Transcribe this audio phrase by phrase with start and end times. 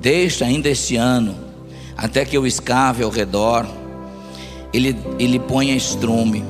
[0.00, 1.36] Deixa ainda este ano,
[1.96, 3.66] até que eu escave ao redor,
[4.72, 6.42] ele, ele ponha estrume.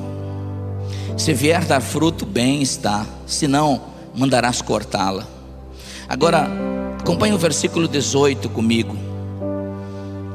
[1.17, 3.81] Se vier dar fruto, bem está, se não,
[4.15, 5.27] mandarás cortá-la.
[6.07, 6.47] Agora,
[6.99, 8.97] acompanhe o versículo 18 comigo.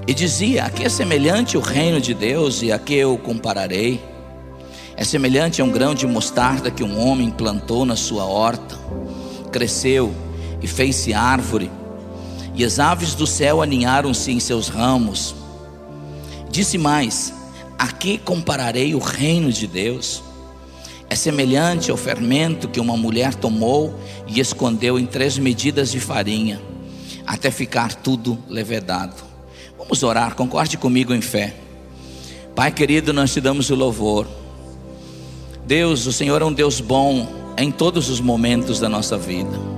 [0.06, 4.00] E dizia: A que é semelhante o reino de Deus e a que eu compararei?
[4.94, 8.78] É semelhante a um grão de mostarda que um homem plantou na sua horta,
[9.50, 10.12] cresceu
[10.62, 11.70] e fez-se árvore,
[12.56, 15.34] e as aves do céu aninharam-se em seus ramos.
[16.50, 17.32] Disse mais:
[17.78, 20.22] A que compararei o reino de Deus?
[21.08, 23.94] É semelhante ao fermento que uma mulher tomou
[24.26, 26.60] e escondeu em três medidas de farinha,
[27.26, 29.14] até ficar tudo levedado.
[29.78, 31.54] Vamos orar, concorde comigo em fé.
[32.56, 34.26] Pai querido, nós te damos o louvor.
[35.66, 39.75] Deus, o Senhor é um Deus bom em todos os momentos da nossa vida.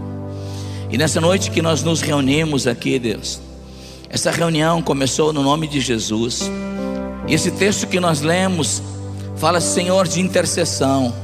[0.91, 3.41] E nessa noite que nós nos reunimos aqui, Deus,
[4.09, 6.51] essa reunião começou no nome de Jesus.
[7.27, 8.83] E esse texto que nós lemos
[9.37, 11.15] fala, Senhor, de intercessão.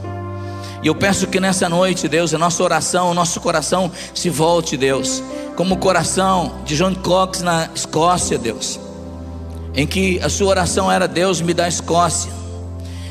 [0.82, 4.76] E eu peço que nessa noite, Deus, a nossa oração, o nosso coração se volte,
[4.76, 5.22] Deus,
[5.56, 8.78] como o coração de John Cox na Escócia, Deus,
[9.74, 12.30] em que a sua oração era: Deus, me dá a Escócia.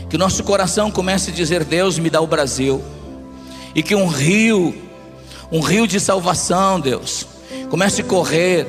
[0.07, 2.79] Que o nosso coração comece a dizer: Deus, me dá o Brasil.
[3.73, 4.75] E que um rio,
[5.51, 7.25] um rio de salvação, Deus,
[7.69, 8.67] comece a correr.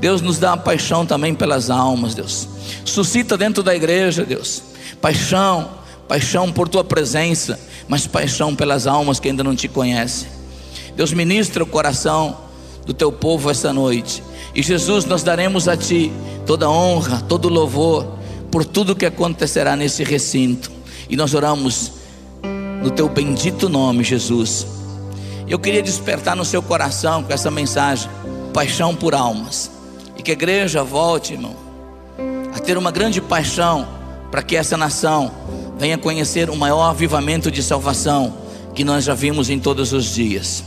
[0.00, 2.48] Deus nos dá uma paixão também pelas almas, Deus.
[2.84, 4.62] Suscita dentro da igreja, Deus,
[5.00, 5.70] paixão,
[6.08, 10.28] paixão por tua presença, mas paixão pelas almas que ainda não te conhecem.
[10.96, 12.36] Deus ministra o coração
[12.86, 14.22] do teu povo esta noite.
[14.54, 16.10] E Jesus, nós daremos a ti
[16.46, 18.18] toda honra, todo louvor
[18.50, 20.70] por tudo que acontecerá nesse recinto.
[21.08, 21.92] E nós oramos
[22.82, 24.66] no teu bendito nome, Jesus.
[25.50, 28.08] Eu queria despertar no seu coração com essa mensagem,
[28.54, 29.68] paixão por almas.
[30.16, 31.56] E que a igreja volte, irmão,
[32.54, 33.84] a ter uma grande paixão
[34.30, 35.32] para que essa nação
[35.76, 38.32] venha conhecer o maior avivamento de salvação
[38.76, 40.62] que nós já vimos em todos os dias.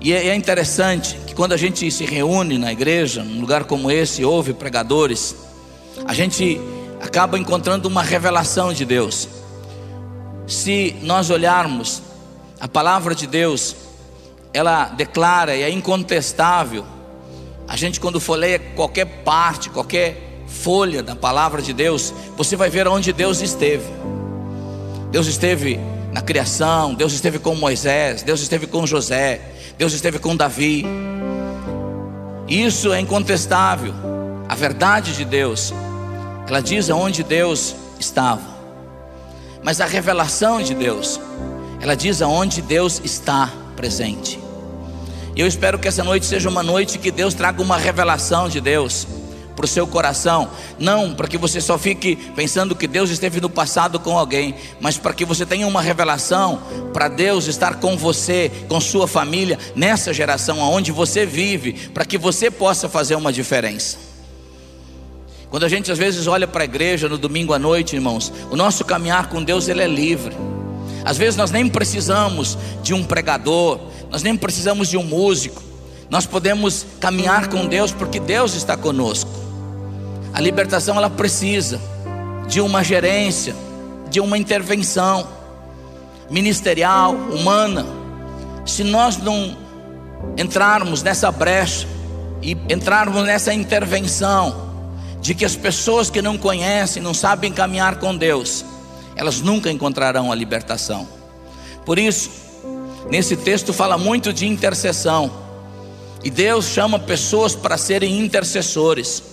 [0.00, 3.90] E é, é interessante que quando a gente se reúne na igreja, num lugar como
[3.90, 5.34] esse, ouve pregadores,
[6.06, 6.60] a gente
[7.00, 9.28] acaba encontrando uma revelação de Deus.
[10.46, 12.06] Se nós olharmos
[12.60, 13.76] a palavra de Deus,
[14.52, 16.84] ela declara e é incontestável.
[17.66, 22.88] A gente quando folheia qualquer parte, qualquer folha da palavra de Deus, você vai ver
[22.88, 23.86] onde Deus esteve.
[25.10, 25.78] Deus esteve
[26.12, 29.40] na criação, Deus esteve com Moisés, Deus esteve com José,
[29.76, 30.84] Deus esteve com Davi.
[32.48, 33.94] Isso é incontestável.
[34.48, 35.72] A verdade de Deus,
[36.48, 38.58] ela diz aonde Deus estava.
[39.62, 41.20] Mas a revelação de Deus,
[41.80, 44.38] ela diz aonde Deus está presente.
[45.34, 48.60] E eu espero que essa noite seja uma noite que Deus traga uma revelação de
[48.60, 49.06] Deus
[49.54, 53.50] para o seu coração, não para que você só fique pensando que Deus esteve no
[53.50, 56.62] passado com alguém, mas para que você tenha uma revelação
[56.92, 62.16] para Deus estar com você, com sua família, nessa geração onde você vive, para que
[62.16, 63.98] você possa fazer uma diferença.
[65.50, 68.56] Quando a gente às vezes olha para a igreja no domingo à noite, irmãos, o
[68.56, 70.36] nosso caminhar com Deus ele é livre.
[71.08, 73.80] Às vezes nós nem precisamos de um pregador,
[74.10, 75.62] nós nem precisamos de um músico.
[76.10, 79.30] Nós podemos caminhar com Deus porque Deus está conosco.
[80.34, 81.80] A libertação ela precisa
[82.46, 83.56] de uma gerência,
[84.10, 85.26] de uma intervenção
[86.28, 87.86] ministerial, humana.
[88.66, 89.56] Se nós não
[90.36, 91.88] entrarmos nessa brecha
[92.42, 94.68] e entrarmos nessa intervenção
[95.22, 98.62] de que as pessoas que não conhecem, não sabem caminhar com Deus,
[99.18, 101.06] elas nunca encontrarão a libertação.
[101.84, 102.30] Por isso,
[103.10, 105.28] nesse texto fala muito de intercessão.
[106.22, 109.24] E Deus chama pessoas para serem intercessores.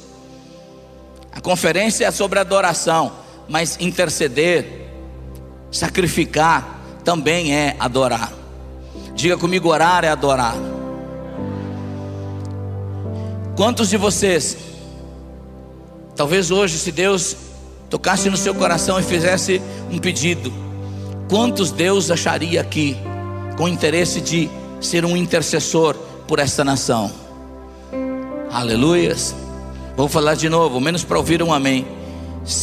[1.31, 3.11] A conferência é sobre adoração,
[3.47, 4.89] mas interceder,
[5.71, 8.33] sacrificar, também é adorar.
[9.13, 10.55] Diga comigo: orar é adorar.
[13.55, 14.57] Quantos de vocês,
[16.15, 17.44] talvez hoje, se Deus
[17.95, 20.51] tocasse no seu coração e fizesse um pedido,
[21.29, 22.97] quantos Deus acharia aqui
[23.55, 24.49] com interesse de
[24.81, 25.95] ser um intercessor
[26.27, 27.09] por esta nação?
[28.51, 29.33] Aleluias.
[29.95, 31.87] Vou falar de novo, menos para ouvir um amém.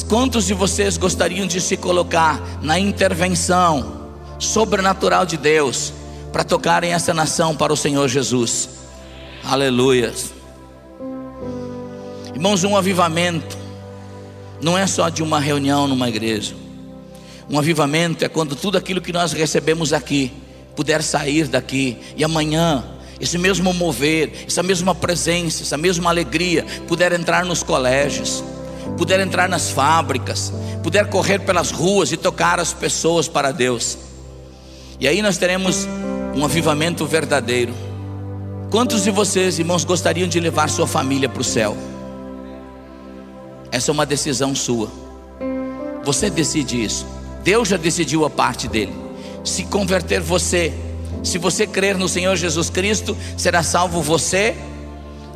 [0.06, 5.94] Quantos de vocês gostariam de se colocar na intervenção sobrenatural de Deus
[6.30, 8.68] para tocarem essa nação para o Senhor Jesus?
[9.42, 10.12] Aleluia.
[12.34, 13.61] Irmãos, um avivamento
[14.62, 16.54] não é só de uma reunião numa igreja.
[17.50, 20.32] Um avivamento é quando tudo aquilo que nós recebemos aqui
[20.76, 22.84] puder sair daqui e amanhã
[23.20, 28.42] esse mesmo mover, essa mesma presença, essa mesma alegria puder entrar nos colégios,
[28.96, 33.98] puder entrar nas fábricas, puder correr pelas ruas e tocar as pessoas para Deus.
[34.98, 35.86] E aí nós teremos
[36.34, 37.74] um avivamento verdadeiro.
[38.70, 41.76] Quantos de vocês, irmãos, gostariam de levar sua família para o céu?
[43.72, 44.90] Essa é uma decisão sua.
[46.04, 47.06] Você decide isso.
[47.42, 48.92] Deus já decidiu a parte dele.
[49.42, 50.72] Se converter você,
[51.24, 54.54] se você crer no Senhor Jesus Cristo, será salvo você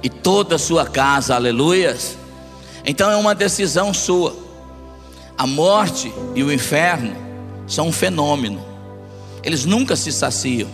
[0.02, 1.34] e toda a sua casa.
[1.34, 2.16] Aleluias.
[2.84, 4.36] Então é uma decisão sua.
[5.38, 7.16] A morte e o inferno
[7.66, 8.64] são um fenômeno.
[9.42, 10.68] Eles nunca se saciam.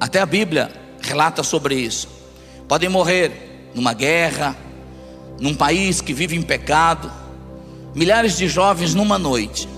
[0.00, 0.70] Até a Bíblia
[1.00, 2.08] relata sobre isso.
[2.66, 4.56] Podem morrer numa guerra,
[5.40, 7.10] num país que vive em pecado,
[7.94, 9.68] milhares de jovens numa noite,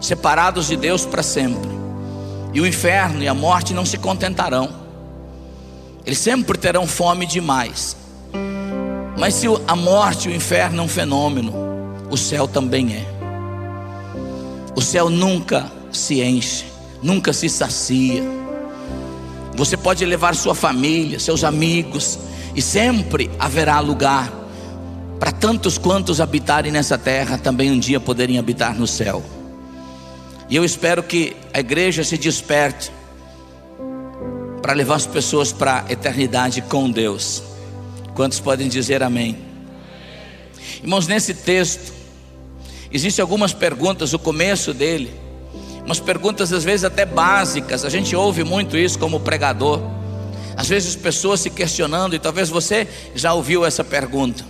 [0.00, 1.68] separados de Deus para sempre.
[2.52, 4.70] E o inferno e a morte não se contentarão.
[6.04, 7.96] Eles sempre terão fome demais.
[9.18, 11.52] Mas se a morte e o inferno é um fenômeno,
[12.10, 13.06] o céu também é.
[14.74, 16.64] O céu nunca se enche,
[17.02, 18.22] nunca se sacia.
[19.54, 22.18] Você pode levar sua família, seus amigos,
[22.54, 24.32] e sempre haverá lugar
[25.18, 29.22] para tantos quantos habitarem nessa terra também um dia poderem habitar no céu.
[30.48, 32.90] E eu espero que a igreja se desperte
[34.62, 37.42] para levar as pessoas para a eternidade com Deus.
[38.14, 39.38] Quantos podem dizer amém?
[40.82, 41.92] Irmãos, nesse texto,
[42.90, 45.28] existem algumas perguntas, o começo dele
[45.88, 47.82] umas perguntas às vezes até básicas.
[47.82, 49.80] A gente ouve muito isso como pregador.
[50.54, 54.44] Às vezes pessoas se questionando, e talvez você já ouviu essa pergunta.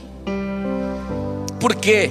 [1.60, 2.10] Por que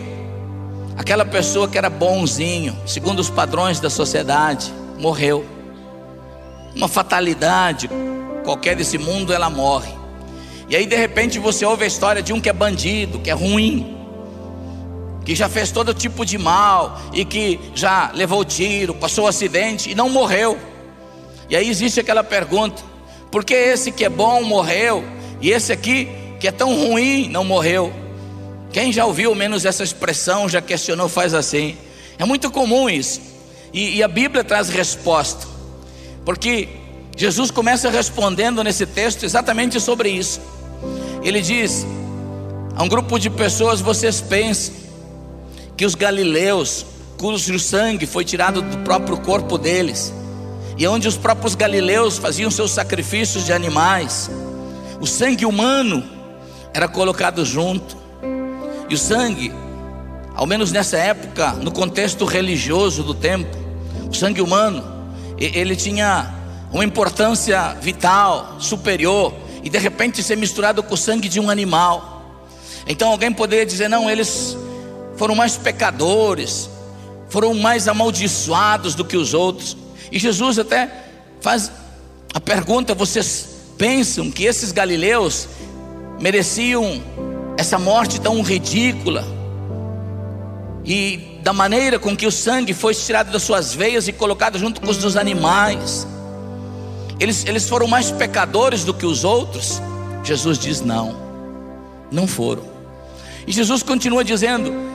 [0.97, 5.45] aquela pessoa que era bonzinho, segundo os padrões da sociedade, morreu?
[6.75, 7.89] Uma fatalidade
[8.43, 9.93] qualquer desse mundo, ela morre.
[10.69, 13.33] E aí de repente você ouve a história de um que é bandido, que é
[13.33, 13.95] ruim,
[15.23, 19.89] que já fez todo tipo de mal e que já levou tiro, passou um acidente
[19.89, 20.57] e não morreu.
[21.49, 22.83] E aí existe aquela pergunta:
[23.31, 25.05] por que esse que é bom morreu
[25.41, 26.09] e esse aqui
[26.39, 28.06] que é tão ruim não morreu?
[28.77, 31.75] Quem já ouviu menos essa expressão, já questionou, faz assim.
[32.19, 33.19] É muito comum isso.
[33.73, 35.47] E, e a Bíblia traz resposta,
[36.23, 36.69] porque
[37.17, 40.39] Jesus começa respondendo nesse texto exatamente sobre isso.
[41.23, 41.87] Ele diz
[42.75, 44.75] a um grupo de pessoas: vocês pensam
[45.75, 46.85] que os galileus,
[47.17, 50.13] cujo sangue foi tirado do próprio corpo deles,
[50.77, 54.29] e onde os próprios galileus faziam seus sacrifícios de animais,
[55.01, 56.07] o sangue humano
[56.75, 58.05] era colocado junto,
[58.89, 59.53] e o sangue,
[60.35, 63.55] ao menos nessa época, no contexto religioso do tempo,
[64.09, 64.83] o sangue humano,
[65.37, 66.33] ele tinha
[66.71, 72.45] uma importância vital, superior, e de repente ser misturado com o sangue de um animal.
[72.87, 74.57] Então alguém poderia dizer: não, eles
[75.17, 76.69] foram mais pecadores,
[77.29, 79.75] foram mais amaldiçoados do que os outros.
[80.11, 80.89] E Jesus até
[81.41, 81.71] faz
[82.33, 85.47] a pergunta: vocês pensam que esses galileus
[86.19, 87.01] mereciam
[87.57, 89.25] essa morte tão ridícula?
[90.85, 94.79] E da maneira com que o sangue foi tirado das suas veias e colocado junto
[94.79, 96.07] com os dos animais,
[97.19, 99.81] eles, eles foram mais pecadores do que os outros?
[100.23, 101.15] Jesus diz: não,
[102.11, 102.63] não foram.
[103.45, 104.87] E Jesus continua dizendo: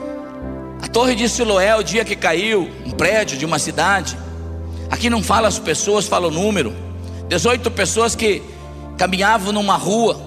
[0.93, 4.17] Torre de Siloé, o dia que caiu, um prédio de uma cidade.
[4.91, 6.75] Aqui não fala as pessoas, fala o número.
[7.29, 8.43] 18 pessoas que
[8.99, 10.21] caminhavam numa rua,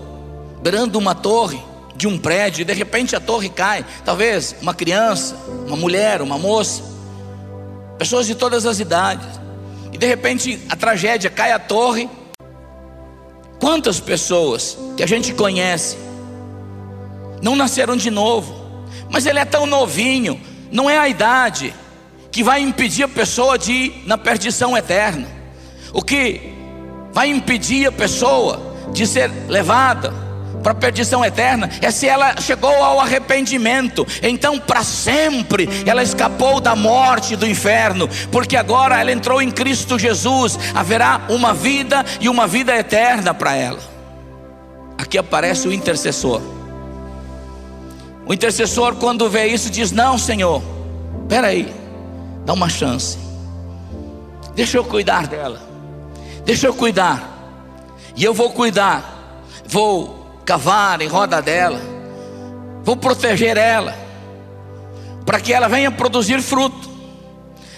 [0.63, 1.61] beirando uma torre
[1.95, 3.85] de um prédio, e de repente a torre cai.
[4.03, 5.35] Talvez uma criança,
[5.65, 6.83] uma mulher, uma moça,
[7.97, 9.27] pessoas de todas as idades.
[9.91, 12.09] E de repente a tragédia cai a torre.
[13.59, 15.97] Quantas pessoas que a gente conhece
[17.41, 18.53] não nasceram de novo,
[19.09, 20.39] mas ele é tão novinho,
[20.71, 21.73] não é a idade
[22.31, 25.27] que vai impedir a pessoa de ir na perdição eterna.
[25.93, 26.53] O que
[27.13, 30.24] vai impedir a pessoa de ser levada
[30.65, 34.03] para a perdição eterna é se ela chegou ao arrependimento.
[34.23, 39.99] Então, para sempre, ela escapou da morte do inferno, porque agora ela entrou em Cristo
[39.99, 40.57] Jesus.
[40.73, 43.77] Haverá uma vida e uma vida eterna para ela.
[44.97, 46.41] Aqui aparece o intercessor.
[48.25, 50.63] O intercessor, quando vê isso, diz: Não, Senhor,
[51.21, 51.71] espera aí,
[52.43, 53.19] dá uma chance,
[54.55, 55.61] deixa eu cuidar dela,
[56.43, 57.53] deixa eu cuidar,
[58.15, 61.81] e eu vou cuidar, vou cavar em roda dela,
[62.83, 63.95] vou proteger ela,
[65.25, 66.89] para que ela venha produzir fruto.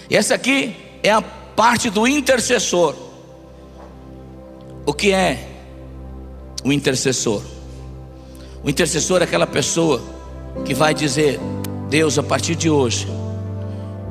[0.10, 2.94] E essa aqui é a parte do intercessor.
[4.86, 5.48] O que é
[6.64, 7.42] o intercessor.
[8.64, 10.02] O intercessor é aquela pessoa
[10.66, 11.40] que vai dizer:
[11.90, 13.08] Deus, a partir de hoje,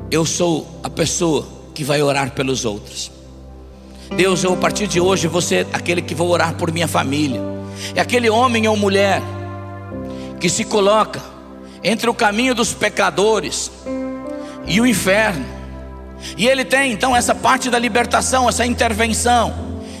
[0.09, 3.11] eu sou a pessoa que vai orar pelos outros.
[4.15, 7.56] Deus, eu a partir de hoje vou ser aquele que vou orar por minha família.
[7.95, 9.21] É aquele homem ou mulher
[10.39, 11.21] que se coloca
[11.83, 13.71] entre o caminho dos pecadores
[14.65, 15.45] e o inferno.
[16.35, 19.53] E ele tem então essa parte da libertação, essa intervenção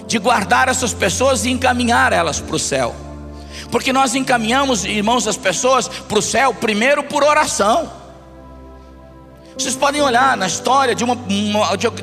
[0.07, 2.95] de guardar essas pessoas e encaminhar elas para o céu.
[3.71, 7.91] Porque nós encaminhamos, irmãos, as pessoas para o céu primeiro por oração.
[9.57, 11.15] Vocês podem olhar na história de, uma,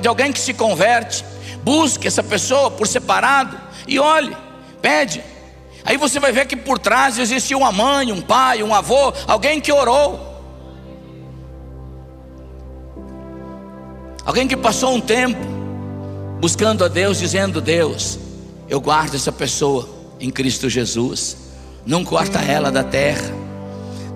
[0.00, 1.24] de alguém que se converte,
[1.62, 4.36] busque essa pessoa por separado e olhe,
[4.82, 5.22] pede.
[5.84, 9.60] Aí você vai ver que por trás existe uma mãe, um pai, um avô, alguém
[9.60, 10.32] que orou.
[14.24, 15.38] Alguém que passou um tempo
[16.40, 18.18] buscando a Deus, dizendo: Deus,
[18.66, 19.86] eu guardo essa pessoa
[20.18, 21.36] em Cristo Jesus,
[21.84, 23.30] não corta ela da terra,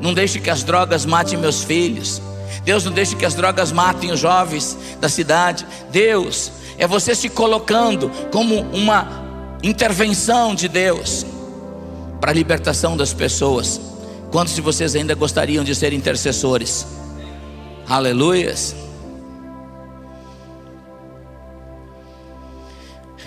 [0.01, 2.23] não deixe que as drogas matem meus filhos,
[2.65, 7.29] Deus não deixe que as drogas matem os jovens da cidade, Deus, é você se
[7.29, 9.29] colocando como uma
[9.63, 11.27] intervenção de Deus
[12.21, 13.81] para a libertação das pessoas.
[14.31, 16.87] Quantos de vocês ainda gostariam de ser intercessores?
[17.89, 18.75] Aleluias.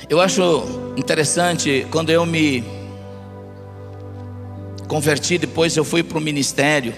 [0.10, 2.64] Eu acho interessante quando eu me
[4.88, 6.94] converti, depois eu fui para o ministério.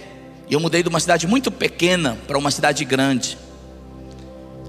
[0.50, 3.38] E eu mudei de uma cidade muito pequena para uma cidade grande.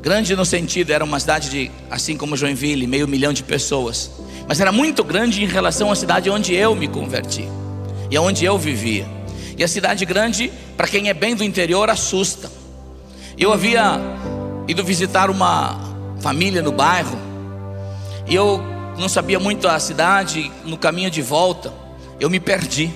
[0.01, 4.11] Grande no sentido, era uma cidade de, assim como Joinville, meio milhão de pessoas.
[4.47, 7.49] Mas era muito grande em relação à cidade onde eu me converti
[8.11, 9.07] e onde eu vivia.
[9.57, 12.51] E a cidade grande, para quem é bem do interior, assusta.
[13.39, 14.01] Eu havia
[14.69, 15.79] ido visitar uma
[16.21, 17.19] família no bairro
[18.27, 18.63] e eu
[18.99, 21.73] não sabia muito a cidade, no caminho de volta,
[22.21, 22.91] eu me perdi.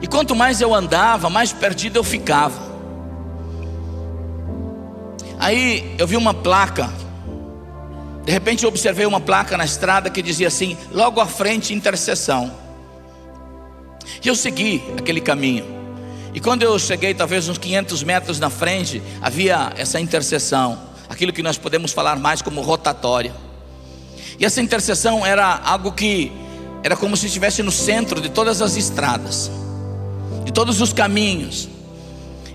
[0.00, 2.62] E quanto mais eu andava, mais perdido eu ficava.
[5.38, 6.90] Aí eu vi uma placa.
[8.24, 12.52] De repente eu observei uma placa na estrada que dizia assim: logo à frente, intercessão.
[14.24, 15.64] E eu segui aquele caminho.
[16.32, 20.78] E quando eu cheguei, talvez uns 500 metros na frente, havia essa intercessão,
[21.08, 23.32] aquilo que nós podemos falar mais como rotatória.
[24.38, 26.32] E essa intercessão era algo que
[26.82, 29.50] era como se estivesse no centro de todas as estradas,
[30.44, 31.68] de todos os caminhos.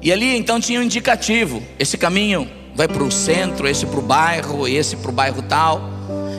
[0.01, 2.49] E ali então tinha um indicativo: esse caminho
[2.79, 5.81] vai para o centro, esse para o bairro, esse para o bairro tal,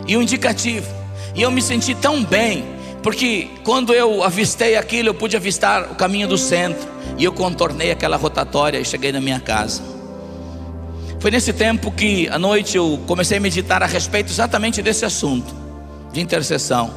[0.09, 0.91] e um indicativo.
[1.35, 2.65] E eu me senti tão bem,
[3.03, 7.91] porque quando eu avistei aquilo, eu pude avistar o caminho do centro, e eu contornei
[7.91, 9.83] aquela rotatória e cheguei na minha casa.
[11.19, 15.55] Foi nesse tempo que à noite eu comecei a meditar a respeito exatamente desse assunto
[16.11, 16.91] de intercessão.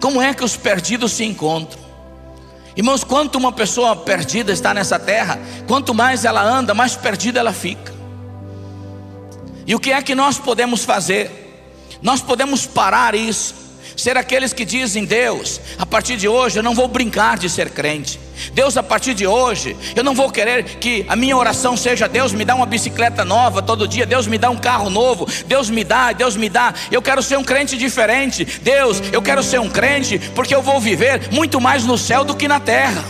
[0.00, 1.78] Como é que os perdidos se encontram?
[2.76, 5.38] Irmãos, quanto uma pessoa perdida está nessa terra,
[5.68, 7.99] quanto mais ela anda, mais perdida ela fica.
[9.70, 11.30] E o que é que nós podemos fazer?
[12.02, 13.54] Nós podemos parar isso,
[13.96, 17.70] ser aqueles que dizem: Deus, a partir de hoje eu não vou brincar de ser
[17.70, 18.18] crente.
[18.52, 22.32] Deus, a partir de hoje, eu não vou querer que a minha oração seja: Deus
[22.32, 25.84] me dá uma bicicleta nova todo dia, Deus me dá um carro novo, Deus me
[25.84, 26.74] dá, Deus me dá.
[26.90, 28.44] Eu quero ser um crente diferente.
[28.44, 32.34] Deus, eu quero ser um crente porque eu vou viver muito mais no céu do
[32.34, 33.04] que na terra.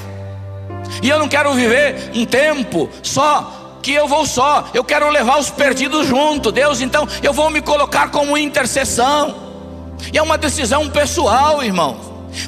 [1.03, 3.60] E eu não quero viver um tempo só
[3.91, 6.53] que eu vou só, eu quero levar os perdidos junto.
[6.53, 9.35] Deus, então eu vou me colocar como intercessão.
[10.13, 11.99] E é uma decisão pessoal, irmão.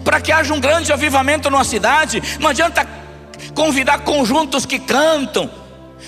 [0.05, 2.87] Para que haja um grande avivamento numa cidade, não adianta
[3.57, 5.51] convidar conjuntos que cantam,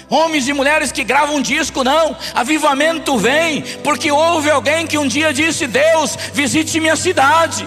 [0.08, 2.16] homens e mulheres que gravam disco, não.
[2.32, 7.66] Avivamento vem porque houve alguém que um dia disse: Deus, visite minha cidade,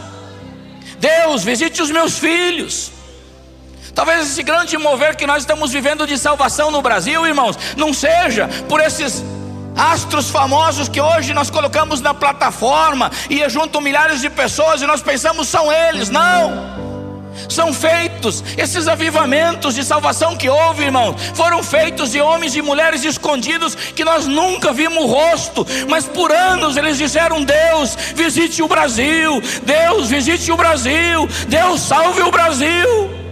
[0.98, 2.97] Deus, visite os meus filhos.
[3.98, 8.48] Talvez esse grande mover que nós estamos vivendo de salvação no Brasil, irmãos, não seja
[8.70, 9.26] por esses
[9.76, 15.02] astros famosos que hoje nós colocamos na plataforma e juntam milhares de pessoas e nós
[15.02, 16.78] pensamos são eles, não.
[17.50, 21.16] São feitos esses avivamentos de salvação que houve, irmão.
[21.34, 26.32] Foram feitos de homens e mulheres escondidos que nós nunca vimos o rosto, mas por
[26.32, 33.27] anos eles disseram: Deus, visite o Brasil, Deus, visite o Brasil, Deus, salve o Brasil.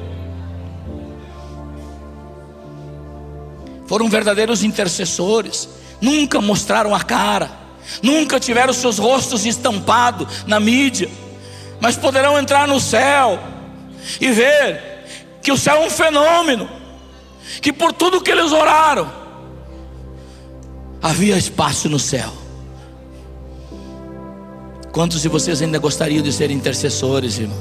[3.88, 5.70] Foram verdadeiros intercessores
[6.02, 7.50] nunca mostraram a cara,
[8.02, 11.10] nunca tiveram seus rostos estampados na mídia,
[11.80, 13.40] mas poderão entrar no céu
[14.20, 16.70] e ver que o céu é um fenômeno,
[17.62, 19.12] que por tudo que eles oraram,
[21.02, 22.32] havia espaço no céu.
[24.92, 27.58] Quantos de vocês ainda gostariam de ser intercessores, irmão?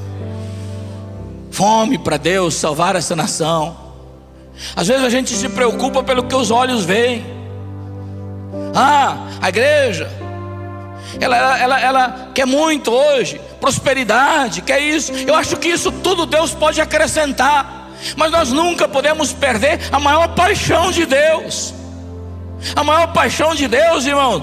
[1.51, 3.84] Fome para Deus salvar essa nação.
[4.75, 7.25] Às vezes a gente se preocupa pelo que os olhos veem.
[8.75, 10.11] Ah, a igreja,
[11.21, 15.13] ela, ela, ela, ela, quer muito hoje, prosperidade, quer isso.
[15.13, 20.29] Eu acho que isso tudo Deus pode acrescentar, mas nós nunca podemos perder a maior
[20.29, 21.75] paixão de Deus.
[22.75, 24.43] A maior paixão de Deus, irmão,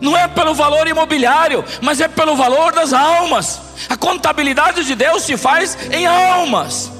[0.00, 3.60] não é pelo valor imobiliário, mas é pelo valor das almas.
[3.88, 6.95] A contabilidade de Deus se faz em almas.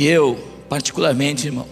[0.00, 0.34] E eu,
[0.66, 1.66] particularmente, irmão,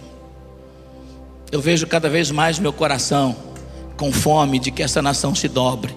[1.51, 3.35] eu vejo cada vez mais meu coração
[3.97, 5.95] com fome de que essa nação se dobre,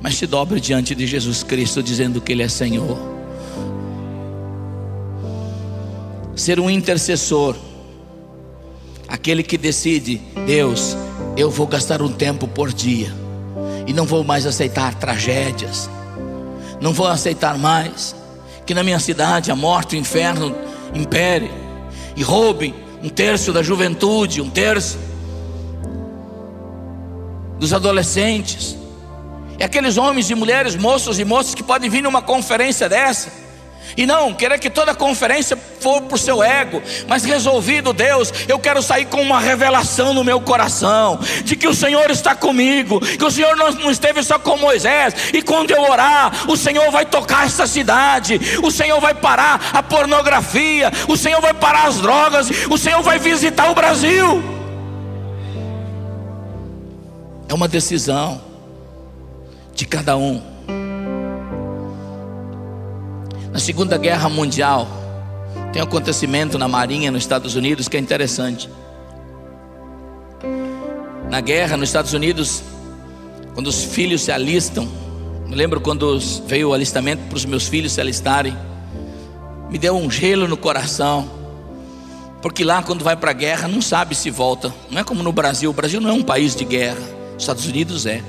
[0.00, 2.96] mas se dobre diante de Jesus Cristo, dizendo que Ele é Senhor.
[6.36, 7.56] Ser um intercessor,
[9.08, 10.96] aquele que decide, Deus,
[11.36, 13.12] eu vou gastar um tempo por dia,
[13.88, 15.90] e não vou mais aceitar tragédias,
[16.80, 18.14] não vou aceitar mais
[18.64, 20.54] que na minha cidade a morte, o inferno
[20.94, 21.50] impere
[22.16, 24.98] e roubem um terço da juventude, um terço
[27.58, 28.76] dos adolescentes.
[29.58, 33.45] É aqueles homens e mulheres, moços e moças que podem vir numa conferência dessa
[33.96, 38.58] e não querer que toda conferência for para o seu ego, mas resolvido Deus, eu
[38.58, 43.24] quero sair com uma revelação no meu coração, de que o Senhor está comigo, que
[43.24, 47.46] o Senhor não esteve só com Moisés, e quando eu orar, o Senhor vai tocar
[47.46, 52.76] essa cidade, o Senhor vai parar a pornografia, o Senhor vai parar as drogas, o
[52.76, 54.42] Senhor vai visitar o Brasil.
[57.48, 58.40] É uma decisão
[59.74, 60.55] de cada um.
[63.56, 64.86] Na Segunda Guerra Mundial,
[65.72, 68.68] tem um acontecimento na Marinha nos Estados Unidos que é interessante.
[71.30, 72.62] Na guerra nos Estados Unidos,
[73.54, 74.86] quando os filhos se alistam,
[75.46, 78.54] me lembro quando veio o alistamento para os meus filhos se alistarem,
[79.70, 81.26] me deu um gelo no coração,
[82.42, 85.32] porque lá quando vai para a guerra não sabe se volta, não é como no
[85.32, 87.00] Brasil, o Brasil não é um país de guerra,
[87.34, 88.22] os Estados Unidos é.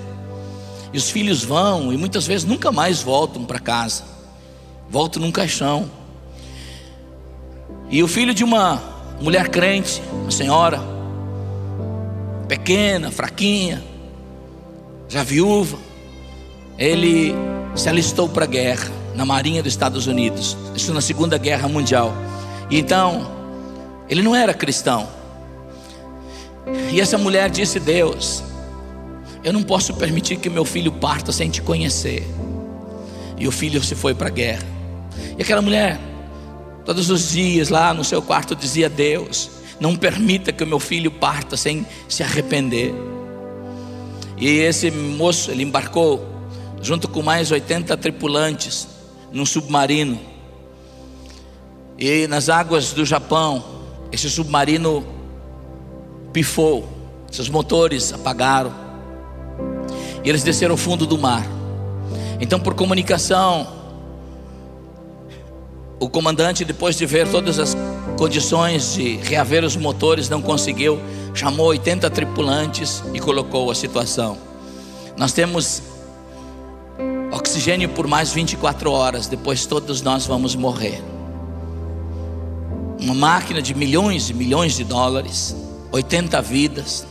[0.93, 4.15] E os filhos vão e muitas vezes nunca mais voltam para casa
[4.89, 5.89] volto num caixão.
[7.89, 8.82] E o filho de uma
[9.21, 10.82] mulher crente, uma senhora,
[12.47, 13.84] pequena, fraquinha,
[15.08, 15.78] já viúva,
[16.78, 17.34] ele
[17.76, 22.13] se alistou para a guerra na Marinha dos Estados Unidos, isso na Segunda Guerra Mundial.
[22.69, 23.32] E então,
[24.10, 25.08] ele não era cristão.
[26.91, 28.43] E essa mulher disse: Deus,
[29.43, 32.28] eu não posso permitir que meu filho parta sem te conhecer.
[33.38, 34.76] E o filho se foi para a guerra.
[35.38, 35.99] E aquela mulher,
[36.86, 39.49] todos os dias lá no seu quarto, dizia: Deus,
[39.80, 42.93] não permita que o meu filho parta sem se arrepender.
[44.38, 46.25] E esse moço, ele embarcou
[46.82, 48.88] junto com mais 80 tripulantes
[49.32, 50.19] num submarino.
[51.97, 53.63] E nas águas do Japão,
[54.12, 55.06] esse submarino
[56.32, 56.88] pifou,
[57.32, 58.73] seus motores apagaram.
[60.23, 61.45] E eles desceram ao fundo do mar.
[62.39, 63.67] Então, por comunicação,
[65.99, 67.75] o comandante, depois de ver todas as
[68.17, 70.99] condições de reaver os motores, não conseguiu,
[71.33, 74.38] chamou 80 tripulantes e colocou a situação.
[75.17, 75.81] Nós temos
[77.31, 81.01] oxigênio por mais 24 horas, depois todos nós vamos morrer.
[82.99, 85.55] Uma máquina de milhões e milhões de dólares,
[85.91, 87.07] 80 vidas.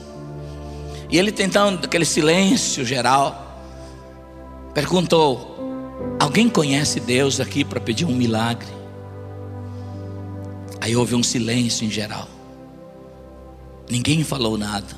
[1.09, 3.63] E ele tentando aquele silêncio geral,
[4.75, 5.56] perguntou:
[6.27, 8.67] Alguém conhece Deus aqui para pedir um milagre?
[10.81, 12.27] Aí houve um silêncio em geral.
[13.89, 14.89] Ninguém falou nada.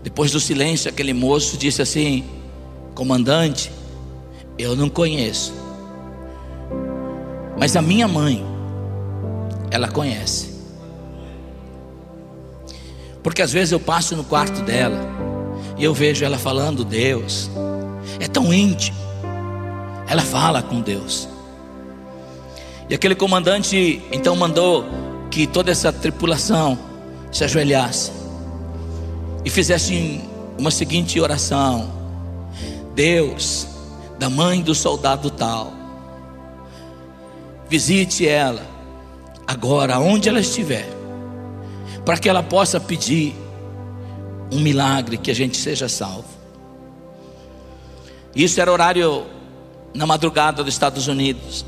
[0.00, 2.24] Depois do silêncio, aquele moço disse assim:
[2.94, 3.72] Comandante,
[4.56, 5.52] eu não conheço.
[7.58, 8.46] Mas a minha mãe,
[9.72, 10.54] ela conhece.
[13.24, 15.00] Porque às vezes eu passo no quarto dela
[15.76, 17.50] e eu vejo ela falando Deus.
[18.20, 19.07] É tão íntimo.
[20.08, 21.28] Ela fala com Deus.
[22.88, 24.84] E aquele comandante então mandou
[25.30, 26.78] que toda essa tripulação
[27.30, 28.10] se ajoelhasse
[29.44, 30.22] e fizesse
[30.58, 31.92] uma seguinte oração:
[32.94, 33.66] Deus,
[34.18, 35.72] da mãe do soldado tal,
[37.68, 38.62] visite ela
[39.46, 40.88] agora, onde ela estiver,
[42.06, 43.34] para que ela possa pedir
[44.50, 46.38] um milagre que a gente seja salvo.
[48.34, 49.26] Isso era horário
[49.98, 51.66] na madrugada dos Estados Unidos.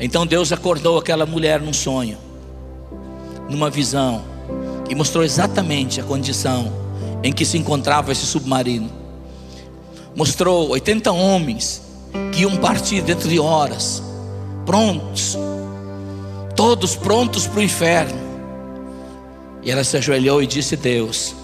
[0.00, 2.16] Então Deus acordou aquela mulher num sonho,
[3.50, 4.24] numa visão,
[4.88, 6.72] e mostrou exatamente a condição
[7.22, 8.90] em que se encontrava esse submarino.
[10.16, 11.82] Mostrou 80 homens
[12.32, 14.02] que iam partir dentro de horas,
[14.64, 15.36] prontos,
[16.56, 18.24] todos prontos para o inferno.
[19.62, 21.34] E ela se ajoelhou e disse: Deus,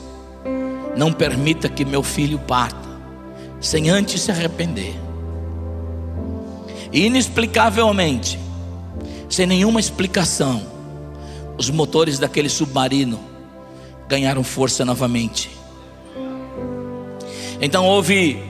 [0.96, 2.88] não permita que meu filho parta
[3.60, 5.09] sem antes se arrepender.
[6.92, 8.38] Inexplicavelmente,
[9.28, 10.62] sem nenhuma explicação,
[11.56, 13.20] os motores daquele submarino
[14.08, 15.50] ganharam força novamente.
[17.60, 18.42] Então houve,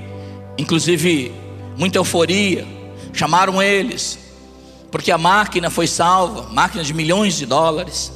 [0.57, 1.33] inclusive,
[1.77, 2.67] muita euforia.
[3.13, 4.19] Chamaram eles,
[4.91, 8.13] porque a máquina foi salva máquina de milhões de dólares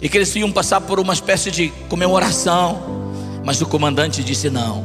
[0.00, 3.02] e que eles iam passar por uma espécie de comemoração.
[3.44, 4.84] Mas o comandante disse: não.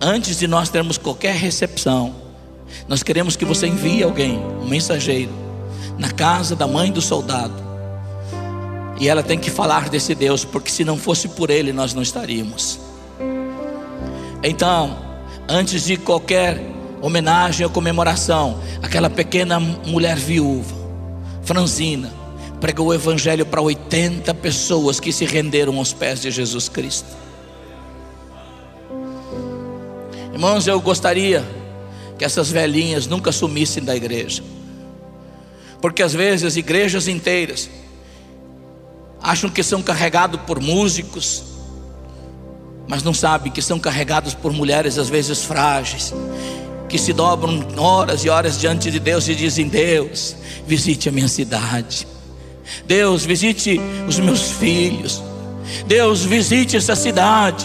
[0.00, 2.14] Antes de nós termos qualquer recepção,
[2.88, 5.32] nós queremos que você envie alguém, um mensageiro,
[5.98, 7.54] na casa da mãe do soldado.
[8.98, 12.02] E ela tem que falar desse Deus, porque se não fosse por ele, nós não
[12.02, 12.78] estaríamos.
[14.42, 14.98] Então,
[15.48, 16.60] antes de qualquer
[17.00, 20.74] homenagem ou comemoração, aquela pequena mulher viúva,
[21.42, 22.12] franzina,
[22.60, 27.08] pregou o evangelho para 80 pessoas que se renderam aos pés de Jesus Cristo.
[30.32, 31.44] Irmãos, eu gostaria
[32.20, 34.42] que essas velhinhas nunca sumissem da igreja.
[35.80, 37.70] Porque às vezes as igrejas inteiras
[39.22, 41.42] acham que são carregados por músicos,
[42.86, 46.12] mas não sabem que são carregados por mulheres às vezes frágeis,
[46.90, 51.28] que se dobram horas e horas diante de Deus e dizem: Deus, visite a minha
[51.28, 52.06] cidade.
[52.84, 55.22] Deus, visite os meus filhos.
[55.86, 57.64] Deus, visite essa cidade.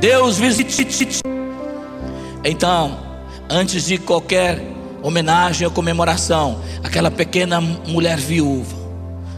[0.00, 1.20] Deus, visite.
[2.44, 2.98] Então,
[3.48, 4.60] antes de qualquer
[5.02, 8.76] homenagem ou comemoração, aquela pequena mulher viúva,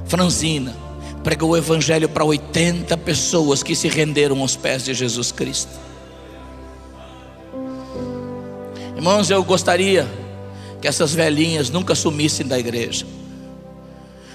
[0.07, 0.75] franzina,
[1.23, 5.73] pregou o evangelho para 80 pessoas que se renderam aos pés de Jesus Cristo.
[8.95, 10.07] Irmãos, eu gostaria
[10.81, 13.07] que essas velhinhas nunca sumissem da igreja.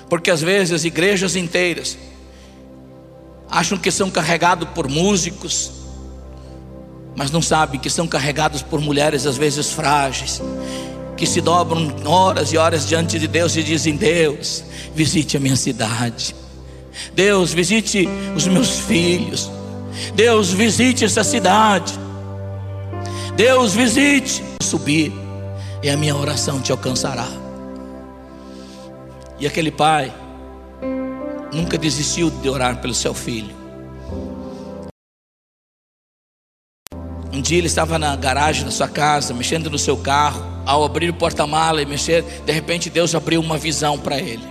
[0.09, 1.97] Porque às vezes as igrejas inteiras
[3.49, 5.71] acham que são carregados por músicos,
[7.19, 10.41] mas não sabem que são carregados por mulheres às vezes frágeis,
[11.17, 14.63] que se dobram horas e horas diante de Deus e dizem: Deus,
[14.95, 16.33] visite a minha cidade.
[17.13, 19.51] Deus, visite os meus filhos.
[20.15, 21.93] Deus, visite essa cidade.
[23.35, 24.41] Deus, visite.
[24.63, 25.11] Subir,
[25.83, 27.27] e a minha oração te alcançará.
[29.37, 30.13] E aquele pai
[31.53, 33.58] nunca desistiu de orar pelo seu filho.
[37.39, 40.45] Um dia ele estava na garagem da sua casa, mexendo no seu carro.
[40.65, 44.45] Ao abrir o porta-mala e mexer, de repente Deus abriu uma visão para ele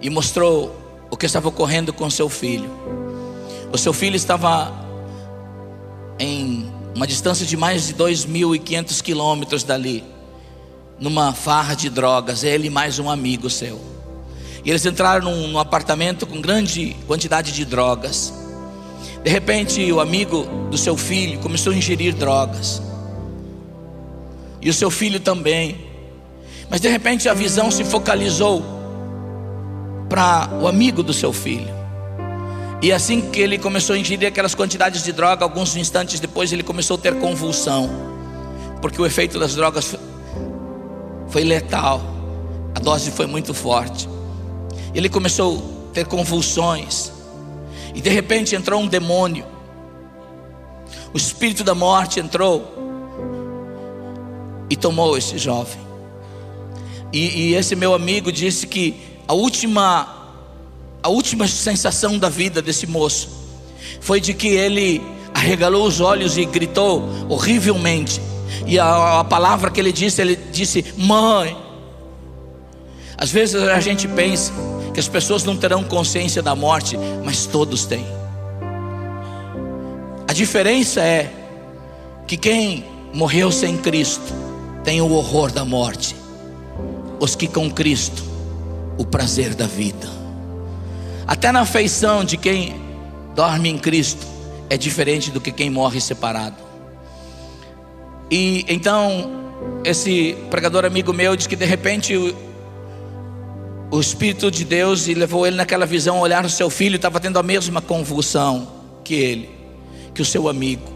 [0.00, 0.76] e mostrou
[1.08, 2.68] o que estava ocorrendo com seu filho.
[3.72, 4.74] O seu filho estava
[6.18, 10.02] em uma distância de mais de 2.500 quilômetros dali
[10.98, 13.80] numa farra de drogas, ele e mais um amigo seu.
[14.64, 18.47] E eles entraram num, num apartamento com grande quantidade de drogas.
[19.22, 22.80] De repente, o amigo do seu filho começou a ingerir drogas.
[24.60, 25.76] E o seu filho também.
[26.70, 28.62] Mas de repente a visão se focalizou
[30.08, 31.78] para o amigo do seu filho.
[32.80, 36.62] E assim que ele começou a ingerir aquelas quantidades de droga, alguns instantes depois ele
[36.62, 37.90] começou a ter convulsão,
[38.80, 39.96] porque o efeito das drogas
[41.28, 42.00] foi letal,
[42.74, 44.08] a dose foi muito forte.
[44.94, 47.12] Ele começou a ter convulsões,
[47.94, 49.44] e de repente entrou um demônio.
[51.12, 52.74] O espírito da morte entrou
[54.70, 55.78] e tomou esse jovem.
[57.12, 58.94] E, e, esse meu amigo disse que
[59.26, 60.36] a última,
[61.02, 63.30] a última sensação da vida desse moço
[64.00, 68.20] foi de que ele arregalou os olhos e gritou horrivelmente.
[68.66, 71.56] E a, a palavra que ele disse, ele disse: Mãe.
[73.16, 74.52] Às vezes a gente pensa
[74.98, 78.04] que as pessoas não terão consciência da morte, mas todos têm.
[80.26, 81.32] A diferença é
[82.26, 82.84] que quem
[83.14, 84.34] morreu sem Cristo
[84.82, 86.16] tem o horror da morte,
[87.20, 88.24] os que com Cristo,
[88.98, 90.08] o prazer da vida.
[91.28, 92.74] Até na feição de quem
[93.36, 94.26] dorme em Cristo
[94.68, 96.56] é diferente do que quem morre separado.
[98.28, 99.30] E então,
[99.84, 102.34] esse pregador amigo meu disse que de repente
[103.90, 107.38] o, Espírito de Deus levou ele naquela visão a olhar o seu filho, estava tendo
[107.38, 108.68] a mesma convulsão
[109.04, 109.50] que ele,
[110.14, 110.92] que o seu amigo.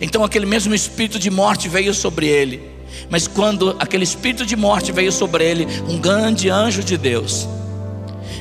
[0.00, 2.76] Então aquele mesmo espírito de morte veio sobre ele.
[3.10, 7.46] Mas quando aquele espírito de morte veio sobre ele, um grande anjo de Deus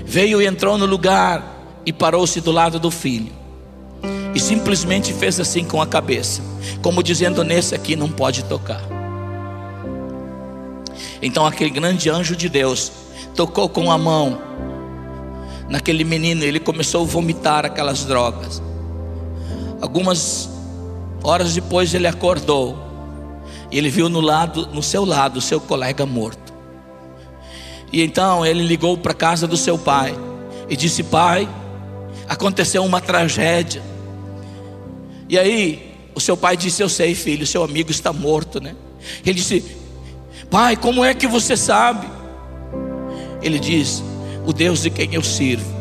[0.05, 3.33] veio e entrou no lugar e parou-se do lado do filho.
[4.33, 6.41] E simplesmente fez assim com a cabeça,
[6.81, 8.94] como dizendo: Nesse aqui não pode tocar.
[11.21, 12.91] Então aquele grande anjo de Deus
[13.33, 14.39] tocou com a mão
[15.69, 18.61] naquele menino, ele começou a vomitar aquelas drogas.
[19.81, 20.49] Algumas
[21.23, 22.77] horas depois ele acordou
[23.71, 26.53] e ele viu no lado, no seu lado, o seu colega morto.
[27.91, 30.15] E então ele ligou para a casa do seu pai
[30.69, 31.47] e disse: Pai,
[32.27, 33.81] aconteceu uma tragédia.
[35.27, 38.75] E aí o seu pai disse: Eu sei, filho, seu amigo está morto, né?
[39.25, 39.84] Ele disse:
[40.49, 42.07] Pai, como é que você sabe?
[43.41, 44.03] Ele diz:
[44.45, 45.73] O Deus de quem eu sirvo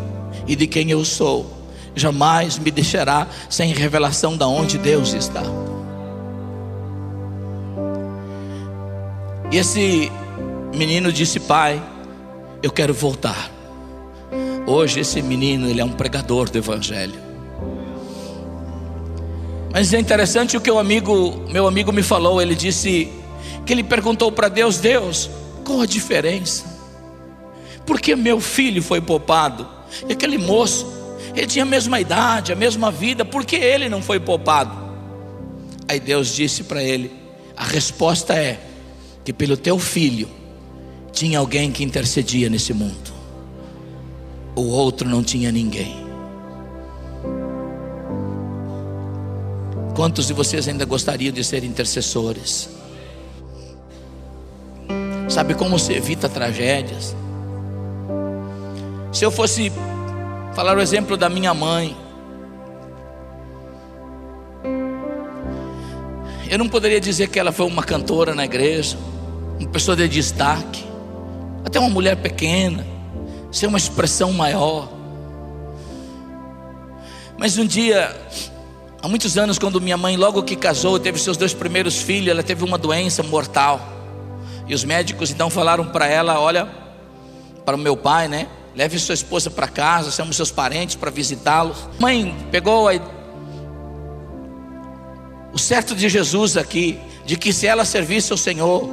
[0.46, 1.64] e de quem eu sou
[1.94, 5.42] jamais me deixará sem revelação da onde Deus está.
[9.50, 10.10] E esse
[10.74, 11.82] menino disse: Pai,
[12.62, 13.50] eu quero voltar.
[14.66, 17.22] Hoje esse menino ele é um pregador do evangelho.
[19.72, 23.10] Mas é interessante o que o amigo, meu amigo me falou, ele disse
[23.64, 25.30] que ele perguntou para Deus: Deus,
[25.64, 26.64] qual a diferença?
[27.86, 29.68] Por que meu filho foi poupado?
[30.08, 30.86] E aquele moço,
[31.34, 34.84] ele tinha a mesma idade, a mesma vida, por que ele não foi poupado?
[35.88, 37.10] Aí Deus disse para ele:
[37.56, 38.60] a resposta é
[39.24, 40.28] que pelo teu filho
[41.12, 43.12] tinha alguém que intercedia nesse mundo,
[44.54, 46.04] o outro não tinha ninguém.
[49.94, 52.68] Quantos de vocês ainda gostariam de ser intercessores?
[55.34, 57.12] Sabe como se evita tragédias?
[59.12, 59.72] Se eu fosse
[60.54, 61.96] falar o exemplo da minha mãe,
[66.48, 68.96] eu não poderia dizer que ela foi uma cantora na igreja,
[69.58, 70.84] uma pessoa de destaque,
[71.64, 72.86] até uma mulher pequena,
[73.50, 74.88] ser uma expressão maior.
[77.36, 78.16] Mas um dia,
[79.02, 82.44] há muitos anos, quando minha mãe, logo que casou, teve seus dois primeiros filhos, ela
[82.44, 83.93] teve uma doença mortal.
[84.66, 86.66] E os médicos então falaram para ela: Olha,
[87.64, 88.48] para o meu pai, né?
[88.74, 91.88] Leve sua esposa para casa, chamamos seus parentes para visitá-los.
[91.98, 92.94] Mãe pegou a...
[95.52, 98.90] o certo de Jesus aqui, de que se ela servisse ao Senhor,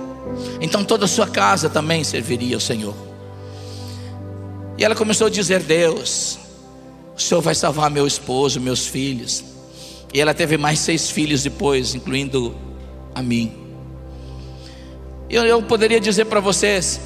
[0.59, 2.93] então toda a sua casa também serviria ao Senhor.
[4.77, 6.37] E ela começou a dizer: Deus,
[7.15, 9.43] o Senhor vai salvar meu esposo, meus filhos.
[10.13, 12.55] E ela teve mais seis filhos depois, incluindo
[13.15, 13.60] a mim.
[15.31, 16.99] Eu, eu poderia dizer para vocês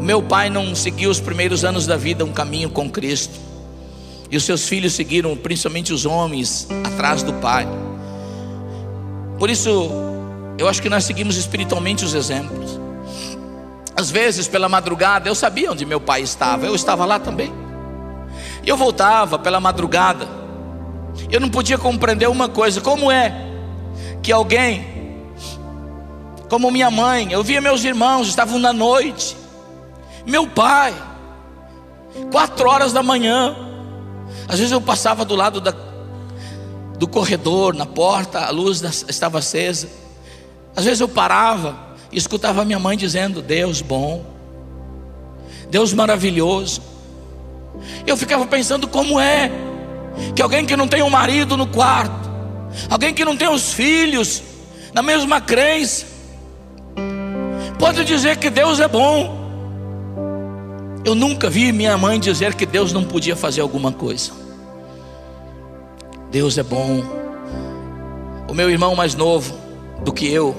[0.00, 3.38] meu pai não seguiu os primeiros anos da vida um caminho com Cristo.
[4.30, 7.68] E os seus filhos seguiram, principalmente os homens, atrás do pai.
[9.38, 9.90] Por isso,
[10.58, 12.80] eu acho que nós seguimos espiritualmente os exemplos.
[13.94, 17.52] Às vezes, pela madrugada, eu sabia onde meu pai estava, eu estava lá também.
[18.64, 20.28] E eu voltava pela madrugada.
[21.30, 23.48] Eu não podia compreender uma coisa: como é
[24.22, 24.99] que alguém,
[26.50, 29.36] como minha mãe, eu via meus irmãos, estavam na noite,
[30.26, 30.92] meu pai,
[32.32, 33.56] quatro horas da manhã,
[34.48, 35.72] às vezes eu passava do lado da,
[36.98, 39.88] do corredor, na porta, a luz estava acesa.
[40.74, 41.76] Às vezes eu parava
[42.10, 44.24] e escutava minha mãe dizendo: Deus bom,
[45.70, 46.82] Deus maravilhoso.
[48.04, 49.52] Eu ficava pensando como é
[50.34, 52.28] que alguém que não tem um marido no quarto,
[52.88, 54.42] alguém que não tem os filhos
[54.92, 56.06] na mesma crença,
[57.80, 59.40] pode dizer que Deus é bom.
[61.02, 64.32] Eu nunca vi minha mãe dizer que Deus não podia fazer alguma coisa.
[66.30, 67.02] Deus é bom.
[68.46, 69.56] O meu irmão mais novo
[70.04, 70.54] do que eu,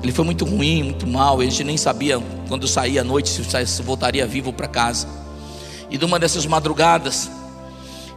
[0.00, 1.40] ele foi muito ruim, muito mal.
[1.40, 5.08] A gente nem sabia quando saía à noite se voltaria vivo para casa.
[5.90, 7.28] E numa dessas madrugadas,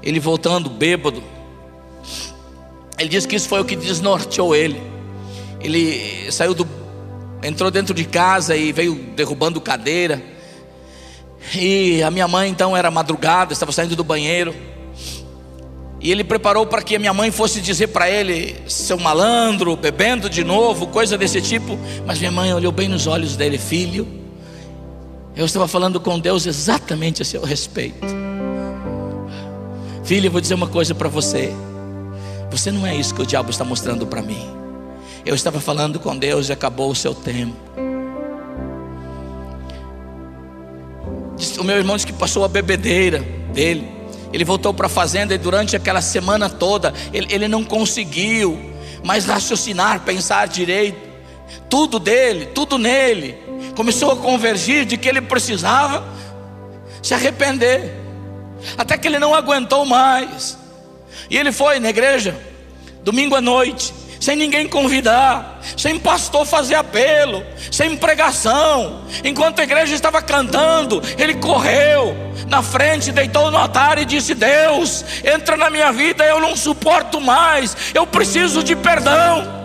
[0.03, 1.23] ele voltando bêbado,
[2.99, 4.79] ele disse que isso foi o que desnorteou ele.
[5.59, 6.67] Ele saiu do,
[7.43, 10.33] entrou dentro de casa e veio derrubando cadeira
[11.55, 14.55] e a minha mãe então era madrugada, estava saindo do banheiro.
[15.99, 20.29] E ele preparou para que a minha mãe fosse dizer para ele, seu malandro, bebendo
[20.29, 21.77] de novo, coisa desse tipo.
[22.05, 24.07] Mas minha mãe olhou bem nos olhos dele, filho.
[25.35, 28.05] Eu estava falando com Deus exatamente a seu respeito.
[30.03, 31.53] Filho, eu vou dizer uma coisa para você.
[32.51, 34.62] Você não é isso que o diabo está mostrando para mim.
[35.25, 37.55] Eu estava falando com Deus e acabou o seu tempo.
[41.59, 43.19] o meu irmão disse que passou a bebedeira
[43.53, 43.89] dele.
[44.31, 48.59] Ele voltou para a fazenda e durante aquela semana toda ele, ele não conseguiu
[49.03, 51.13] mais raciocinar, pensar direito.
[51.69, 53.37] Tudo dele, tudo nele,
[53.75, 56.03] começou a convergir de que ele precisava
[57.01, 58.01] se arrepender.
[58.77, 60.57] até que ele não aguentou mais.
[61.29, 62.35] E ele foi na igreja,
[63.03, 69.01] domingo à noite, sem ninguém convidar, sem pastor fazer apelo, sem pregação.
[69.21, 72.15] Enquanto a igreja estava cantando, ele correu
[72.47, 77.19] na frente, deitou no altar e disse: Deus, entra na minha vida, eu não suporto
[77.19, 79.61] mais, eu preciso de perdão.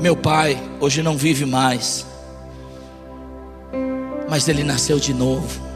[0.00, 2.06] Meu pai hoje não vive mais,
[4.26, 5.67] mas ele nasceu de novo.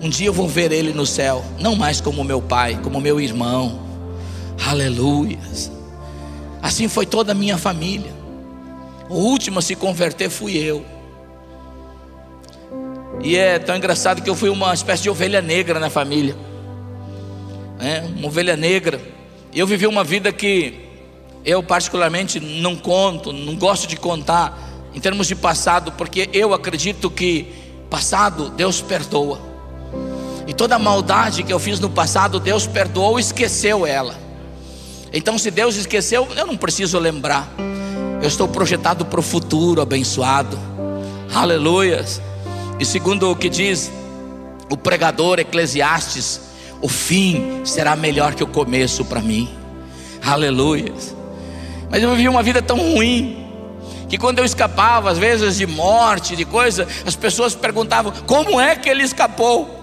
[0.00, 3.20] Um dia eu vou ver ele no céu, não mais como meu pai, como meu
[3.20, 3.80] irmão.
[4.66, 5.70] Aleluias.
[6.60, 8.12] Assim foi toda a minha família.
[9.08, 10.84] O último a se converter fui eu.
[13.22, 16.36] E é tão engraçado que eu fui uma espécie de ovelha negra na família.
[17.78, 19.00] É, uma ovelha negra.
[19.54, 20.86] Eu vivi uma vida que
[21.44, 24.58] eu particularmente não conto, não gosto de contar
[24.92, 27.46] em termos de passado, porque eu acredito que
[27.88, 29.40] passado Deus perdoa.
[30.46, 34.14] E toda maldade que eu fiz no passado, Deus perdoou, esqueceu ela.
[35.12, 37.48] Então, se Deus esqueceu, eu não preciso lembrar.
[38.20, 40.58] Eu estou projetado para o futuro abençoado.
[41.34, 42.20] Aleluias.
[42.78, 43.90] E segundo o que diz
[44.70, 46.40] o pregador Eclesiastes,
[46.80, 49.48] o fim será melhor que o começo para mim.
[50.24, 51.14] Aleluias.
[51.90, 53.44] Mas eu vivi uma vida tão ruim
[54.08, 58.76] que quando eu escapava, às vezes de morte, de coisa, as pessoas perguntavam: como é
[58.76, 59.75] que ele escapou?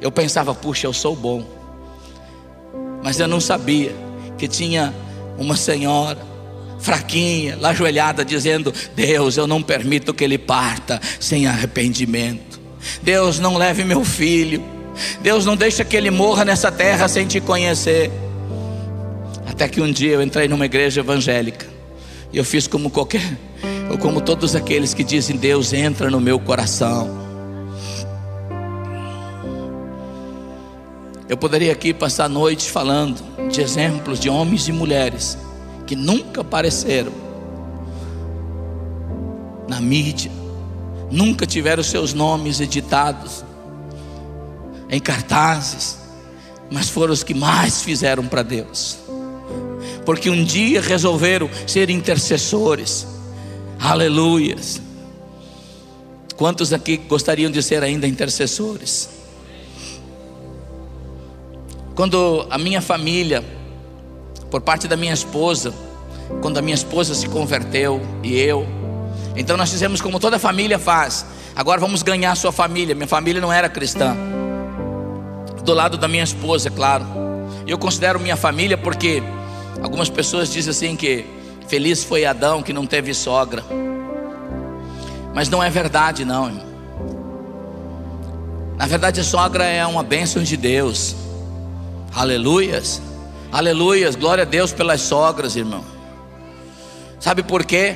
[0.00, 1.44] Eu pensava, puxa, eu sou bom.
[3.02, 3.94] Mas eu não sabia
[4.36, 4.94] que tinha
[5.38, 6.18] uma senhora
[6.78, 12.60] fraquinha, lá ajoelhada, dizendo: Deus, eu não permito que ele parta sem arrependimento.
[13.02, 14.62] Deus, não leve meu filho.
[15.20, 18.10] Deus, não deixa que ele morra nessa terra sem te conhecer.
[19.46, 21.66] Até que um dia eu entrei numa igreja evangélica
[22.32, 23.38] e eu fiz como qualquer,
[23.90, 27.25] ou como todos aqueles que dizem: Deus entra no meu coração.
[31.28, 35.36] Eu poderia aqui passar a noite falando de exemplos de homens e mulheres
[35.84, 37.12] que nunca apareceram
[39.68, 40.30] na mídia,
[41.10, 43.44] nunca tiveram seus nomes editados
[44.88, 45.98] em cartazes,
[46.70, 48.98] mas foram os que mais fizeram para Deus,
[50.04, 53.04] porque um dia resolveram ser intercessores,
[53.80, 54.80] aleluias.
[56.36, 59.15] Quantos aqui gostariam de ser ainda intercessores?
[61.96, 63.42] Quando a minha família,
[64.50, 65.72] por parte da minha esposa,
[66.42, 68.66] quando a minha esposa se converteu e eu,
[69.34, 71.24] então nós fizemos como toda família faz.
[71.56, 72.94] Agora vamos ganhar sua família.
[72.94, 74.14] Minha família não era cristã.
[75.64, 77.06] Do lado da minha esposa, claro.
[77.66, 79.22] Eu considero minha família porque
[79.82, 81.24] algumas pessoas dizem assim que
[81.66, 83.64] feliz foi Adão que não teve sogra.
[85.34, 86.66] Mas não é verdade, não, irmão.
[88.76, 91.16] Na verdade, a sogra é uma bênção de Deus.
[92.16, 93.02] Aleluias.
[93.52, 94.16] Aleluias.
[94.16, 95.84] Glória a Deus pelas sogras, irmão.
[97.20, 97.94] Sabe por quê?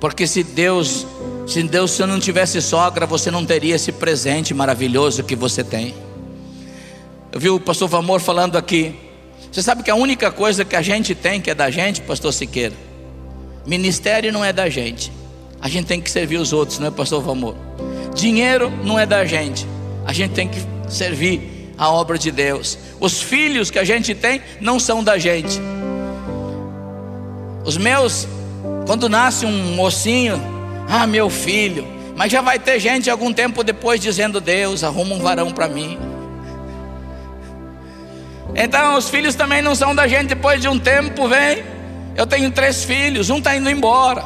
[0.00, 1.06] Porque se Deus,
[1.46, 5.94] se Deus se não tivesse sogra, você não teria esse presente maravilhoso que você tem.
[7.30, 8.96] Eu vi o pastor Vamor falando aqui.
[9.52, 12.32] Você sabe que a única coisa que a gente tem que é da gente, pastor
[12.32, 12.74] Siqueira?
[13.64, 15.12] Ministério não é da gente.
[15.60, 17.54] A gente tem que servir os outros, não é, pastor Vamor?
[18.16, 19.64] Dinheiro não é da gente.
[20.04, 22.78] A gente tem que servir a obra de Deus.
[23.00, 25.60] Os filhos que a gente tem não são da gente.
[27.64, 28.28] Os meus,
[28.86, 30.40] quando nasce um mocinho,
[30.88, 35.18] ah, meu filho, mas já vai ter gente algum tempo depois dizendo: Deus, arruma um
[35.18, 35.98] varão para mim.
[38.54, 40.28] Então, os filhos também não são da gente.
[40.28, 41.64] Depois de um tempo, vem.
[42.16, 44.24] Eu tenho três filhos, um está indo embora.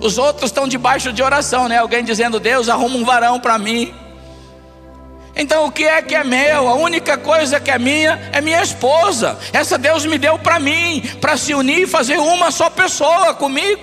[0.00, 1.78] Os outros estão debaixo de oração, né?
[1.78, 3.94] Alguém dizendo: Deus, arruma um varão para mim.
[5.40, 6.68] Então o que é que é meu?
[6.68, 9.38] A única coisa que é minha é minha esposa.
[9.54, 13.80] Essa Deus me deu para mim, para se unir e fazer uma só pessoa comigo.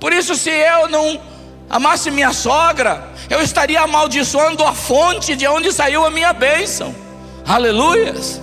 [0.00, 1.20] Por isso, se eu não
[1.68, 6.94] amasse minha sogra, eu estaria amaldiçoando a fonte de onde saiu a minha bênção.
[7.46, 8.40] Aleluias.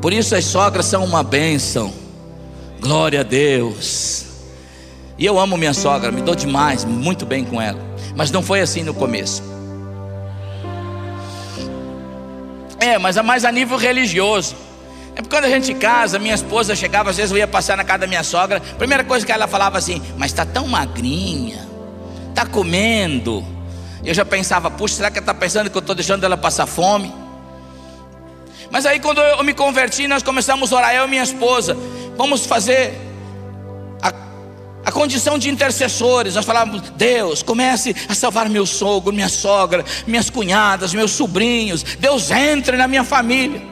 [0.00, 1.92] Por isso as sogras são uma bênção.
[2.80, 4.24] Glória a Deus.
[5.18, 7.78] E eu amo minha sogra, me dou demais, muito bem com ela.
[8.16, 9.53] Mas não foi assim no começo.
[12.84, 14.54] É, mas é mais a nível religioso.
[15.16, 17.84] É porque quando a gente casa, minha esposa chegava, às vezes eu ia passar na
[17.84, 21.66] casa da minha sogra, primeira coisa que ela falava assim, mas está tão magrinha,
[22.28, 23.42] está comendo.
[24.04, 26.66] Eu já pensava, puxa, será que ela está pensando que eu estou deixando ela passar
[26.66, 27.10] fome?
[28.70, 31.74] Mas aí quando eu me converti, nós começamos a orar, eu e minha esposa,
[32.18, 33.00] vamos fazer
[34.84, 36.34] a, condição de intercessores.
[36.34, 41.82] Nós falávamos: Deus, comece a salvar meu sogro, minha sogra, minhas cunhadas, meus sobrinhos.
[41.82, 43.62] Deus entre na minha família.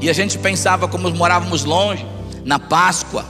[0.00, 2.06] E a gente pensava, como morávamos longe,
[2.44, 3.24] na Páscoa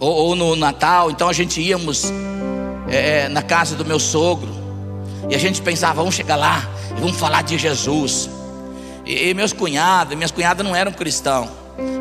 [0.00, 2.12] ou, ou no Natal, então a gente íamos
[2.88, 4.48] é, na casa do meu sogro.
[5.28, 6.66] E a gente pensava, vamos chegar lá
[6.96, 8.30] e vamos falar de Jesus.
[9.04, 11.48] E, e meus cunhados, minhas cunhadas não eram cristãos.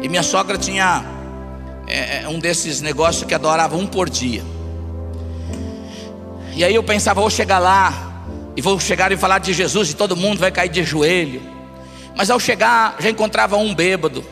[0.02, 1.04] E minha sogra tinha
[1.88, 4.44] é, é, um desses negócios que adorava um por dia.
[6.54, 8.26] E aí eu pensava, vou chegar lá
[8.56, 11.42] e vou chegar e falar de Jesus e todo mundo vai cair de joelho.
[12.16, 14.26] Mas ao chegar, já encontrava um bêbado.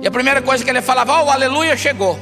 [0.00, 2.18] E a primeira coisa que ele falava, oh, aleluia, chegou.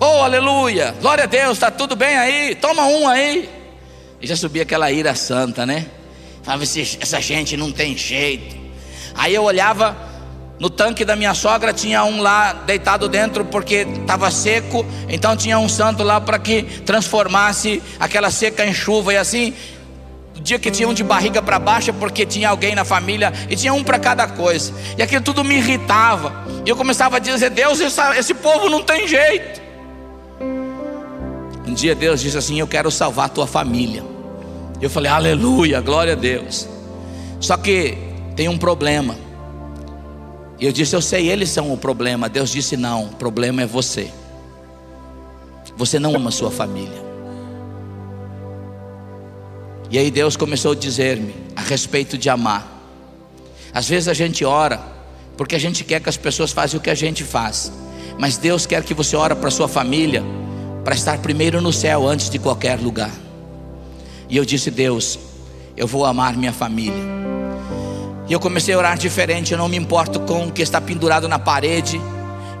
[0.00, 3.48] Oh, aleluia, glória a Deus, está tudo bem aí, toma um aí.
[4.20, 5.86] E já subia aquela ira santa, né?
[6.42, 8.56] Falava, essa gente não tem jeito.
[9.14, 9.96] Aí eu olhava,
[10.58, 15.58] no tanque da minha sogra tinha um lá deitado dentro porque estava seco, então tinha
[15.58, 19.54] um santo lá para que transformasse aquela seca em chuva e assim.
[20.36, 23.56] O dia que tinha um de barriga para baixo porque tinha alguém na família e
[23.56, 24.72] tinha um para cada coisa.
[24.96, 26.32] E aquilo tudo me irritava.
[26.64, 29.60] E eu começava a dizer: Deus, essa, esse povo não tem jeito.
[31.66, 34.04] Um dia Deus disse assim: Eu quero salvar a tua família.
[34.80, 36.68] Eu falei: Aleluia, glória a Deus.
[37.40, 37.98] Só que
[38.36, 39.27] tem um problema.
[40.58, 42.28] E eu disse: Eu sei, eles são o problema.
[42.28, 44.10] Deus disse: Não, o problema é você.
[45.76, 47.06] Você não ama sua família.
[49.90, 52.76] E aí Deus começou a dizer-me a respeito de amar.
[53.72, 54.80] Às vezes a gente ora
[55.36, 57.72] porque a gente quer que as pessoas façam o que a gente faz.
[58.18, 60.22] Mas Deus quer que você ore para sua família
[60.84, 63.12] para estar primeiro no céu antes de qualquer lugar.
[64.28, 65.18] E eu disse: Deus,
[65.76, 67.27] eu vou amar minha família.
[68.28, 69.52] E eu comecei a orar diferente.
[69.52, 72.00] Eu não me importo com o que está pendurado na parede.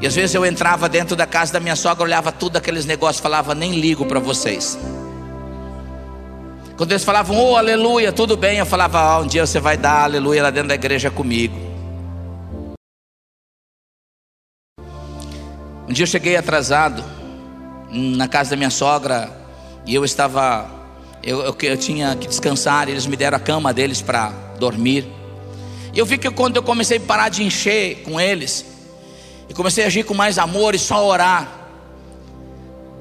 [0.00, 3.20] E às vezes eu entrava dentro da casa da minha sogra, olhava tudo aqueles negócios,
[3.20, 4.78] falava: Nem ligo para vocês.
[6.76, 10.04] Quando eles falavam, oh aleluia, tudo bem, eu falava: oh, um dia você vai dar
[10.04, 11.56] aleluia lá dentro da igreja comigo.
[15.88, 17.02] Um dia eu cheguei atrasado
[17.90, 19.28] na casa da minha sogra
[19.84, 20.70] e eu estava,
[21.22, 24.28] eu, eu, eu tinha que descansar, eles me deram a cama deles para
[24.60, 25.17] dormir.
[25.98, 28.64] Eu vi que quando eu comecei a parar de encher com eles,
[29.48, 31.68] e comecei a agir com mais amor e só orar,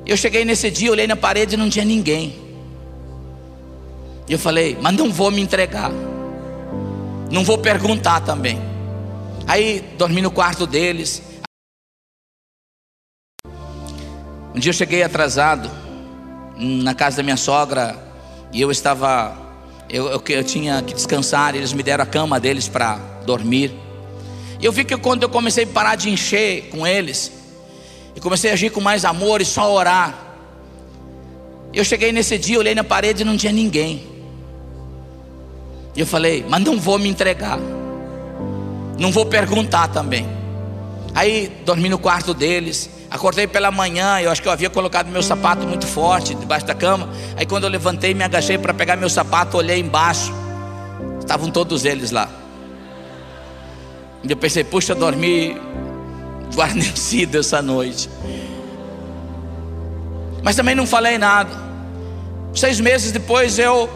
[0.03, 2.35] eu cheguei nesse dia, olhei na parede e não tinha ninguém.
[4.27, 5.91] E eu falei, mas não vou me entregar,
[7.29, 8.59] não vou perguntar também.
[9.45, 11.21] Aí dormi no quarto deles,
[14.55, 15.69] Um dia eu cheguei atrasado
[16.57, 17.95] na casa da minha sogra
[18.51, 19.37] e eu estava,
[19.89, 23.73] eu, eu, eu tinha que descansar, eles me deram a cama deles para dormir.
[24.59, 27.31] E eu vi que quando eu comecei a parar de encher com eles,
[28.15, 30.27] e comecei a agir com mais amor e só orar,
[31.73, 34.07] eu cheguei nesse dia, olhei na parede e não tinha ninguém.
[35.95, 37.59] E eu falei, mas não vou me entregar,
[38.97, 40.27] não vou perguntar também.
[41.13, 45.23] Aí dormi no quarto deles, Acordei pela manhã, eu acho que eu havia colocado meu
[45.23, 47.09] sapato muito forte debaixo da cama.
[47.37, 50.33] Aí quando eu levantei, me agachei para pegar meu sapato, olhei embaixo.
[51.19, 52.29] Estavam todos eles lá.
[54.23, 55.55] E eu pensei, puxa, dormi
[56.53, 58.09] guarnecido essa noite.
[60.43, 61.49] Mas também não falei nada.
[62.53, 63.89] Seis meses depois eu,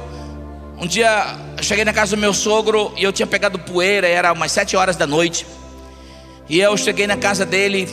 [0.80, 4.51] um dia, cheguei na casa do meu sogro e eu tinha pegado poeira, era umas
[4.51, 5.45] sete horas da noite.
[6.49, 7.89] E eu cheguei na casa dele,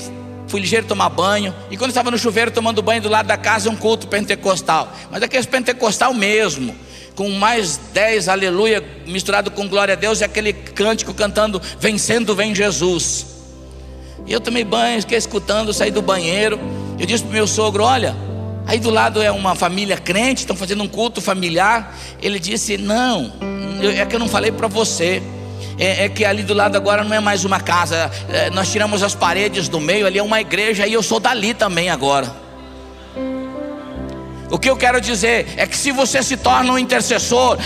[0.48, 1.54] fui ligeiro tomar banho.
[1.70, 4.92] E quando estava no chuveiro tomando banho do lado da casa, um culto pentecostal.
[5.10, 6.74] Mas aqueles pentecostal mesmo,
[7.14, 12.54] com mais dez aleluia misturado com glória a Deus e aquele cântico cantando Vencendo vem
[12.54, 13.26] Jesus.
[14.26, 16.58] E eu tomei banho, fiquei escutando, saí do banheiro.
[16.98, 18.14] Eu disse para meu sogro: Olha,
[18.66, 21.96] aí do lado é uma família crente, estão fazendo um culto familiar.
[22.20, 23.32] Ele disse: Não,
[23.82, 25.22] é que eu não falei para você
[25.78, 29.02] é, é, que ali do lado agora não é mais uma casa, é, nós tiramos
[29.02, 32.30] as paredes do meio, ali é uma igreja e eu sou dali também agora.
[34.50, 37.58] O que eu quero dizer é que se você se torna um intercessor,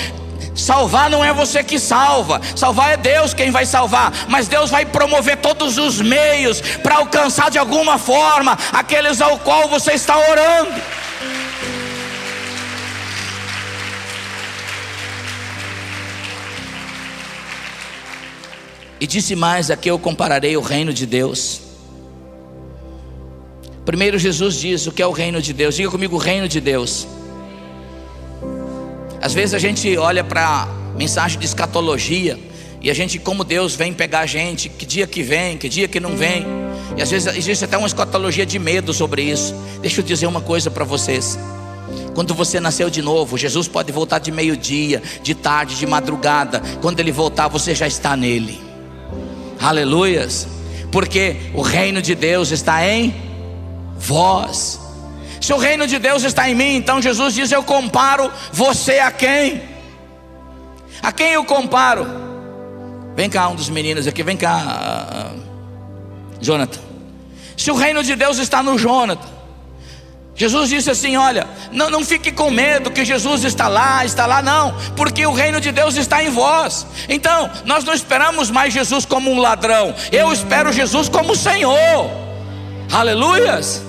[0.55, 4.85] Salvar não é você que salva, salvar é Deus quem vai salvar, mas Deus vai
[4.85, 10.81] promover todos os meios para alcançar de alguma forma aqueles ao qual você está orando.
[19.03, 21.61] E disse mais: aqui eu compararei o reino de Deus.
[23.85, 25.75] Primeiro, Jesus diz o que é o reino de Deus.
[25.75, 27.09] Diga comigo: o reino de Deus.
[29.21, 32.39] Às vezes a gente olha para mensagem de escatologia
[32.81, 35.89] e a gente, como Deus vem pegar a gente, que dia que vem, que dia
[35.89, 36.47] que não vem.
[36.97, 39.53] E às vezes existe até uma escatologia de medo sobre isso.
[39.81, 41.37] Deixa eu dizer uma coisa para vocês.
[42.15, 46.63] Quando você nasceu de novo, Jesus pode voltar de meio-dia, de tarde, de madrugada.
[46.81, 48.72] Quando ele voltar, você já está nele.
[49.63, 50.49] Aleluias.
[50.91, 53.15] Porque o reino de Deus está em
[53.97, 54.81] vós.
[55.41, 59.11] Se o reino de Deus está em mim, então Jesus diz: Eu comparo você a
[59.11, 59.63] quem?
[61.03, 62.07] A quem eu comparo?
[63.17, 65.33] Vem cá, um dos meninos aqui, vem cá,
[66.41, 66.81] Jonathan.
[67.57, 69.29] Se o reino de Deus está no Jonathan,
[70.35, 74.41] Jesus disse assim: Olha, não, não fique com medo que Jesus está lá, está lá,
[74.43, 76.87] não, porque o reino de Deus está em vós.
[77.09, 82.11] Então, nós não esperamos mais Jesus como um ladrão, eu espero Jesus como Senhor.
[82.91, 83.83] Aleluias.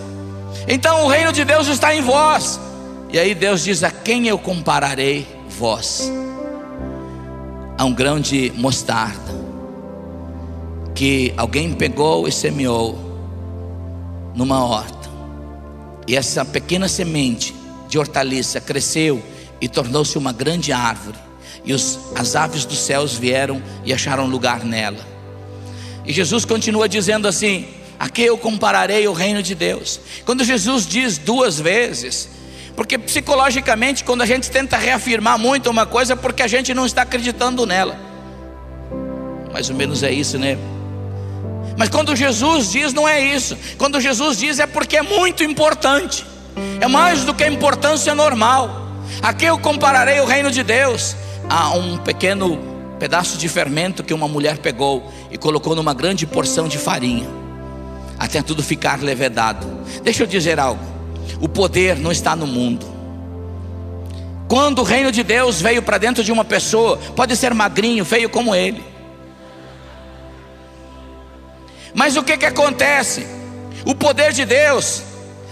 [0.67, 2.59] Então, o reino de Deus está em vós.
[3.11, 6.11] E aí Deus diz: A quem eu compararei vós?
[7.77, 9.33] A um grão de mostarda
[10.93, 12.97] que alguém pegou e semeou
[14.35, 15.02] numa horta.
[16.07, 17.55] E essa pequena semente
[17.87, 19.23] de hortaliça cresceu
[19.61, 21.17] e tornou-se uma grande árvore.
[21.63, 25.05] E os, as aves dos céus vieram e acharam lugar nela.
[26.05, 29.99] E Jesus continua dizendo assim: A que eu compararei o reino de Deus?
[30.25, 32.27] Quando Jesus diz duas vezes,
[32.75, 36.85] porque psicologicamente, quando a gente tenta reafirmar muito uma coisa, é porque a gente não
[36.85, 37.97] está acreditando nela.
[39.51, 40.57] Mais ou menos é isso, né?
[41.77, 43.57] Mas quando Jesus diz, não é isso.
[43.77, 46.25] Quando Jesus diz, é porque é muito importante.
[46.79, 48.87] É mais do que a importância normal.
[49.21, 51.15] Aqui eu compararei o reino de Deus
[51.49, 52.59] a um pequeno
[52.99, 57.27] pedaço de fermento que uma mulher pegou e colocou numa grande porção de farinha,
[58.17, 59.67] até tudo ficar levedado.
[60.03, 60.83] Deixa eu dizer algo:
[61.41, 62.85] o poder não está no mundo.
[64.47, 68.29] Quando o reino de Deus veio para dentro de uma pessoa, pode ser magrinho, feio
[68.29, 68.92] como ele
[71.93, 73.27] Mas o que, que acontece?
[73.85, 75.03] O poder de Deus,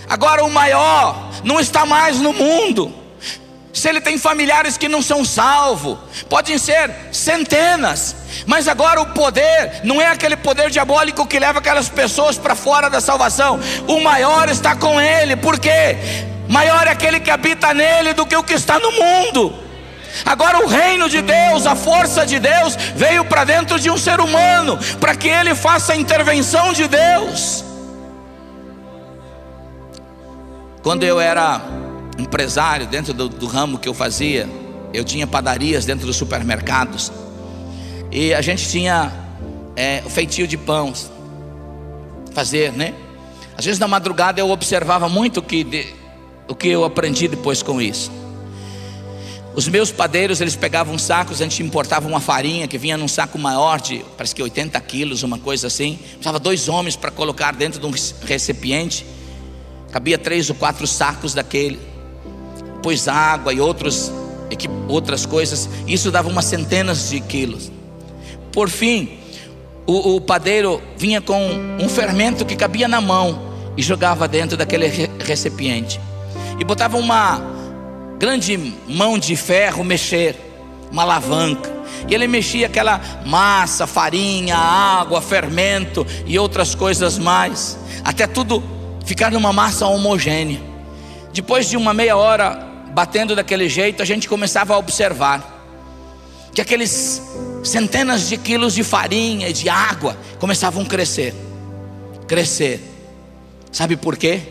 [0.09, 3.01] agora o maior, não está mais no mundo.
[3.73, 5.97] Se ele tem familiares que não são salvos,
[6.29, 8.15] podem ser centenas,
[8.45, 12.89] mas agora o poder não é aquele poder diabólico que leva aquelas pessoas para fora
[12.89, 13.59] da salvação.
[13.87, 15.97] O maior está com ele, porque
[16.49, 19.70] maior é aquele que habita nele do que o que está no mundo.
[20.25, 24.19] Agora o reino de Deus, a força de Deus veio para dentro de um ser
[24.19, 27.63] humano, para que ele faça a intervenção de Deus.
[30.83, 31.61] Quando eu era
[32.17, 34.49] empresário dentro do, do ramo que eu fazia,
[34.93, 37.11] eu tinha padarias dentro dos supermercados
[38.11, 39.11] e a gente tinha
[39.75, 41.09] é, o feitio de pães,
[42.33, 42.93] fazer, né?
[43.57, 45.95] Às vezes na madrugada eu observava muito o que,
[46.47, 48.11] o que eu aprendi depois com isso.
[49.53, 53.37] Os meus padeiros, eles pegavam sacos, a gente importava uma farinha que vinha num saco
[53.37, 55.99] maior de, parece que 80 quilos, uma coisa assim.
[56.13, 57.91] Precisava dois homens para colocar dentro de um
[58.25, 59.05] recipiente.
[59.91, 61.79] Cabia três ou quatro sacos daquele.
[62.75, 64.09] Depois água e outros,
[64.87, 65.69] outras coisas.
[65.85, 67.69] Isso dava umas centenas de quilos.
[68.53, 69.19] Por fim,
[69.85, 74.87] o, o padeiro vinha com um fermento que cabia na mão e jogava dentro daquele
[75.19, 75.99] recipiente.
[76.57, 77.60] E botava uma
[78.21, 78.55] grande
[78.87, 80.35] mão de ferro mexer,
[80.91, 81.73] uma alavanca.
[82.07, 88.63] E ele mexia aquela massa, farinha, água, fermento e outras coisas mais, até tudo
[89.03, 90.61] ficar numa massa homogênea.
[91.33, 95.59] Depois de uma meia hora batendo daquele jeito, a gente começava a observar
[96.53, 97.23] que aqueles
[97.63, 101.33] centenas de quilos de farinha e de água começavam a crescer,
[102.27, 102.81] crescer.
[103.71, 104.41] Sabe por quê?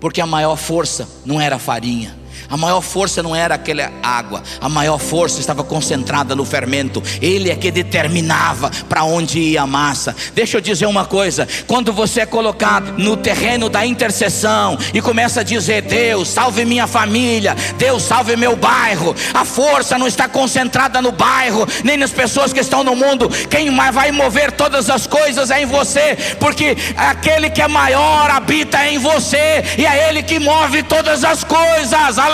[0.00, 4.42] Porque a maior força não era a farinha, a maior força não era aquela água,
[4.60, 7.02] a maior força estava concentrada no fermento.
[7.20, 10.14] Ele é que determinava para onde ia a massa.
[10.34, 15.40] Deixa eu dizer uma coisa: quando você é colocado no terreno da intercessão e começa
[15.40, 21.00] a dizer, Deus, salve minha família, Deus, salve meu bairro, a força não está concentrada
[21.00, 23.28] no bairro, nem nas pessoas que estão no mundo.
[23.48, 28.86] Quem vai mover todas as coisas é em você, porque aquele que é maior habita
[28.86, 32.18] em você e é Ele que move todas as coisas.
[32.18, 32.33] Aleluia!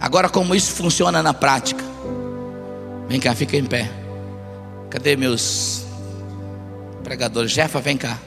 [0.00, 1.84] Agora, como isso funciona na prática?
[3.08, 3.90] Vem cá, fica em pé.
[4.88, 5.84] Cadê meus
[7.02, 7.50] pregadores?
[7.50, 8.18] Jefa, vem cá.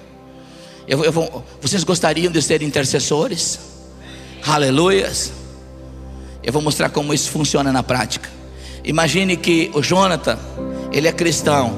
[0.88, 3.60] Eu, eu vou, vocês gostariam de ser intercessores?
[4.46, 5.32] Aleluias.
[6.44, 8.30] Eu vou mostrar como isso funciona na prática.
[8.84, 10.38] Imagine que o Jonathan,
[10.92, 11.76] ele é cristão.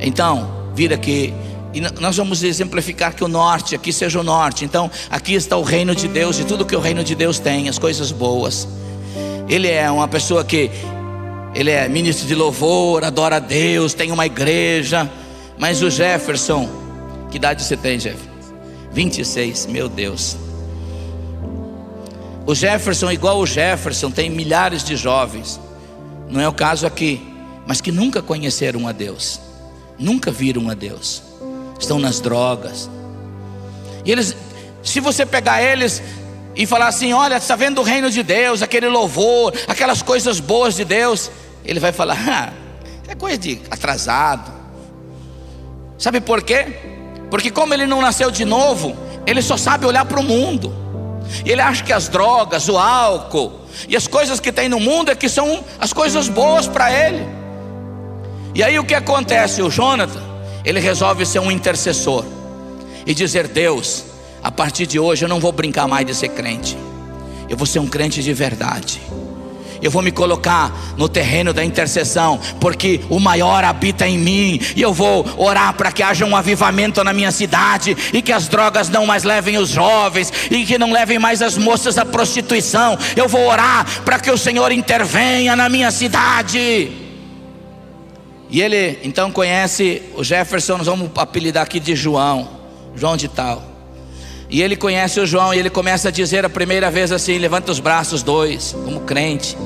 [0.00, 1.34] Então, vira aqui
[1.72, 4.64] e nós vamos exemplificar que o norte, aqui seja o norte.
[4.64, 7.68] Então, aqui está o reino de Deus e tudo que o reino de Deus tem,
[7.68, 8.68] as coisas boas.
[9.48, 10.70] Ele é uma pessoa que
[11.54, 15.10] ele é ministro de louvor, adora a Deus, tem uma igreja,
[15.58, 16.68] Mas o Jefferson,
[17.30, 18.30] que idade você tem, Jefferson?
[18.92, 20.36] 26, meu Deus.
[22.46, 25.60] O Jefferson, igual o Jefferson, tem milhares de jovens,
[26.28, 27.22] não é o caso aqui,
[27.66, 29.40] mas que nunca conheceram a Deus,
[29.98, 31.22] nunca viram a Deus,
[31.82, 32.88] estão nas drogas.
[34.04, 34.36] E eles,
[34.82, 36.02] se você pegar eles
[36.56, 40.74] e falar assim: olha, está vendo o reino de Deus, aquele louvor, aquelas coisas boas
[40.74, 41.30] de Deus,
[41.64, 42.52] ele vai falar: ah,
[43.08, 44.50] é coisa de atrasado.
[45.98, 46.66] Sabe por quê?
[47.30, 50.74] Porque, como ele não nasceu de novo, ele só sabe olhar para o mundo.
[51.44, 55.14] Ele acha que as drogas, o álcool e as coisas que tem no mundo é
[55.14, 57.26] que são as coisas boas para ele.
[58.54, 59.62] E aí o que acontece?
[59.62, 60.31] O Jonathan,
[60.64, 62.24] ele resolve ser um intercessor
[63.06, 64.04] e dizer: Deus,
[64.42, 66.76] a partir de hoje eu não vou brincar mais de ser crente,
[67.48, 69.00] eu vou ser um crente de verdade
[69.82, 74.80] eu vou me colocar no terreno da intercessão, porque o maior habita em mim, e
[74.80, 78.88] eu vou orar para que haja um avivamento na minha cidade, e que as drogas
[78.88, 82.96] não mais levem os jovens, e que não levem mais as moças à prostituição.
[83.16, 87.01] Eu vou orar para que o Senhor intervenha na minha cidade.
[88.52, 92.46] E ele então conhece o Jefferson, nós vamos apelidar aqui de João,
[92.94, 93.62] João de tal.
[94.50, 97.72] E ele conhece o João e ele começa a dizer a primeira vez assim: levanta
[97.72, 99.56] os braços, dois, como crente,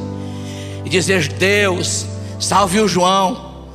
[0.85, 2.07] e dizer: Deus,
[2.39, 3.67] salve o João.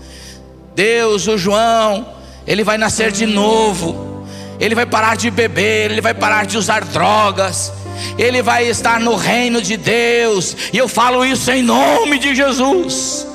[0.73, 2.07] Deus, o João,
[2.47, 4.25] ele vai nascer de novo.
[4.61, 7.73] Ele vai parar de beber, ele vai parar de usar drogas.
[8.17, 10.55] Ele vai estar no reino de Deus.
[10.71, 13.27] E eu falo isso em nome de Jesus.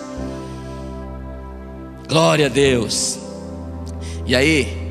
[2.09, 3.19] Glória a Deus.
[4.27, 4.87] E aí,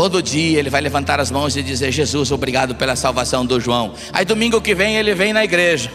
[0.00, 3.92] Todo dia ele vai levantar as mãos e dizer: Jesus, obrigado pela salvação do João.
[4.14, 5.92] Aí domingo que vem ele vem na igreja.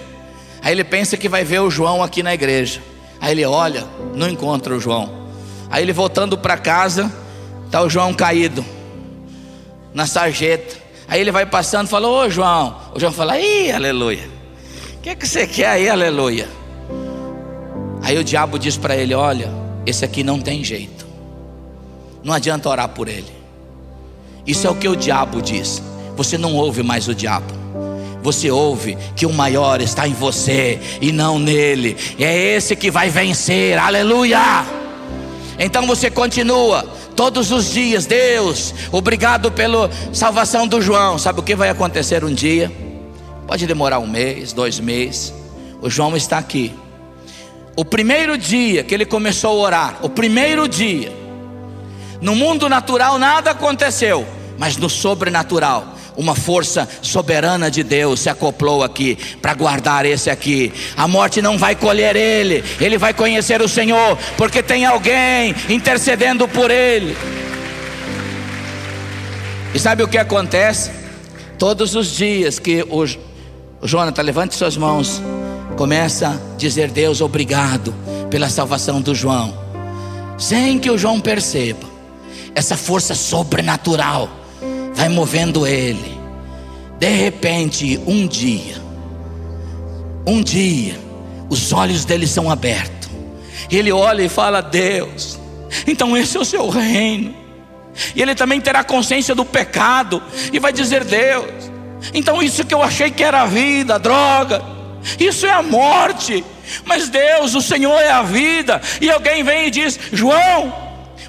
[0.62, 2.82] Aí ele pensa que vai ver o João aqui na igreja.
[3.20, 3.84] Aí ele olha,
[4.14, 5.10] não encontra o João.
[5.72, 7.12] Aí ele voltando para casa,
[7.72, 8.64] tá o João caído
[9.92, 10.76] na sarjeta.
[11.08, 12.78] Aí ele vai passando e fala: Ô João.
[12.94, 14.30] O João fala: Ih, aleluia.
[14.98, 16.48] O que, que você quer aí, aleluia?
[18.04, 19.50] Aí o diabo diz para ele: Olha,
[19.86, 21.06] esse aqui não tem jeito.
[22.24, 23.32] Não adianta orar por ele.
[24.46, 25.82] Isso é o que o diabo diz.
[26.16, 27.54] Você não ouve mais o diabo.
[28.22, 31.96] Você ouve que o maior está em você e não nele.
[32.20, 33.78] É esse que vai vencer.
[33.78, 34.66] Aleluia!
[35.60, 36.84] Então você continua
[37.16, 41.18] todos os dias, Deus, obrigado pela salvação do João.
[41.18, 42.72] Sabe o que vai acontecer um dia?
[43.48, 45.34] Pode demorar um mês, dois meses.
[45.82, 46.74] O João está aqui.
[47.76, 51.12] O primeiro dia que ele começou a orar, o primeiro dia,
[52.22, 54.26] no mundo natural nada aconteceu,
[54.58, 60.72] mas no sobrenatural, uma força soberana de Deus se acoplou aqui para guardar esse aqui.
[60.96, 66.48] A morte não vai colher ele, ele vai conhecer o Senhor, porque tem alguém intercedendo
[66.48, 67.18] por ele.
[69.74, 70.92] E sabe o que acontece?
[71.60, 73.04] Todos os dias que o,
[73.82, 75.22] o Jonathan levante suas mãos,
[75.76, 77.94] começa a dizer: Deus, obrigado
[78.30, 79.54] pela salvação do João,
[80.38, 81.96] sem que o João perceba
[82.56, 84.30] essa força sobrenatural
[84.94, 86.16] vai movendo ele.
[86.98, 88.82] De repente, um dia,
[90.26, 90.98] um dia,
[91.50, 93.10] os olhos dele são abertos.
[93.70, 95.38] Ele olha e fala: Deus,
[95.86, 97.36] então esse é o seu reino.
[98.16, 100.24] E ele também terá consciência do pecado
[100.54, 101.70] e vai dizer: Deus,
[102.14, 104.64] então isso que eu achei que era vida, droga,
[105.20, 106.44] isso é a morte.
[106.84, 108.82] Mas Deus, o Senhor é a vida.
[109.00, 110.74] E alguém vem e diz: João,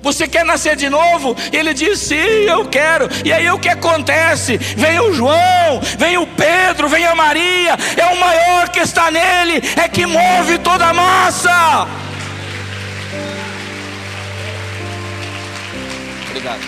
[0.02, 1.36] você quer nascer de novo?
[1.52, 3.08] Ele diz: Sim, eu quero.
[3.24, 4.56] E aí o que acontece?
[4.56, 7.76] Vem o João, vem o Pedro, vem a Maria.
[7.96, 11.88] É o maior que está nele, é que move toda a massa.
[16.30, 16.60] Obrigado.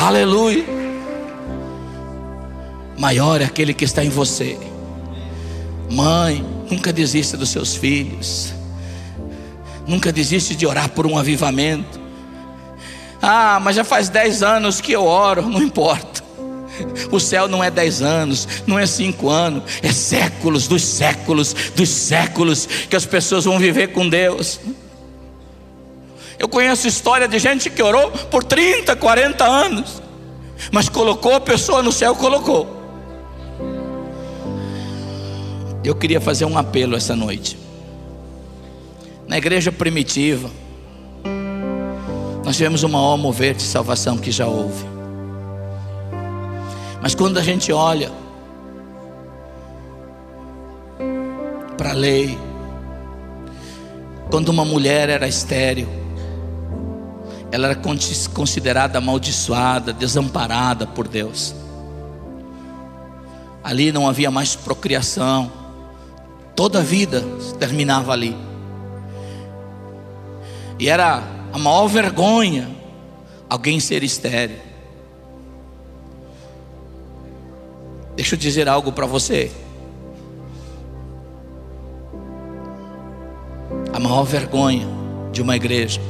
[0.00, 0.85] Aleluia.
[2.98, 4.58] Maior é aquele que está em você.
[5.90, 8.52] Mãe, nunca desista dos seus filhos.
[9.86, 12.00] Nunca desiste de orar por um avivamento.
[13.22, 16.24] Ah, mas já faz dez anos que eu oro, não importa.
[17.10, 21.88] O céu não é dez anos, não é cinco anos, é séculos dos séculos dos
[21.88, 24.60] séculos que as pessoas vão viver com Deus.
[26.38, 30.02] Eu conheço história de gente que orou por 30, 40 anos,
[30.70, 32.75] mas colocou a pessoa no céu, colocou.
[35.86, 37.56] Eu queria fazer um apelo essa noite.
[39.28, 40.50] Na igreja primitiva,
[42.44, 44.84] nós tivemos o maior mover de salvação que já houve.
[47.00, 48.10] Mas quando a gente olha
[51.78, 52.36] para a lei,
[54.28, 55.86] quando uma mulher era estéril,
[57.52, 57.80] ela era
[58.34, 61.54] considerada amaldiçoada, desamparada por Deus.
[63.62, 65.65] Ali não havia mais procriação,
[66.56, 67.22] toda a vida
[67.58, 68.34] terminava ali.
[70.78, 72.68] E era a maior vergonha
[73.48, 74.56] alguém ser estéreo.
[78.16, 79.52] Deixa eu dizer algo para você.
[83.92, 84.86] A maior vergonha
[85.32, 86.00] de uma igreja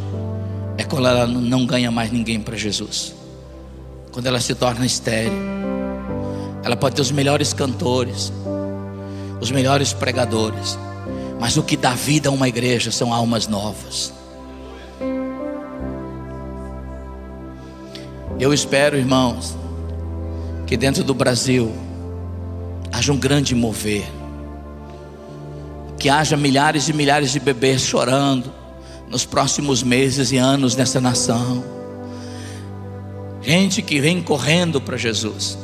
[0.79, 3.15] é quando ela não ganha mais ninguém para Jesus.
[4.13, 5.57] Quando ela se torna estéreo.
[6.63, 8.33] Ela pode ter os melhores cantores,
[9.41, 10.79] os melhores pregadores,
[11.41, 14.13] mas o que dá vida a uma igreja são almas novas.
[18.39, 19.57] Eu espero, irmãos,
[20.67, 21.73] que dentro do Brasil
[22.93, 24.07] haja um grande mover,
[25.99, 28.53] que haja milhares e milhares de bebês chorando
[29.09, 31.65] nos próximos meses e anos nessa nação.
[33.41, 35.57] Gente que vem correndo para Jesus.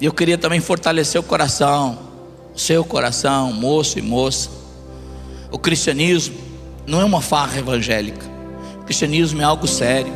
[0.00, 1.98] E eu queria também fortalecer o coração,
[2.56, 4.48] seu coração, moço e moça.
[5.50, 6.36] O cristianismo
[6.86, 8.26] não é uma farra evangélica.
[8.80, 10.12] O cristianismo é algo sério.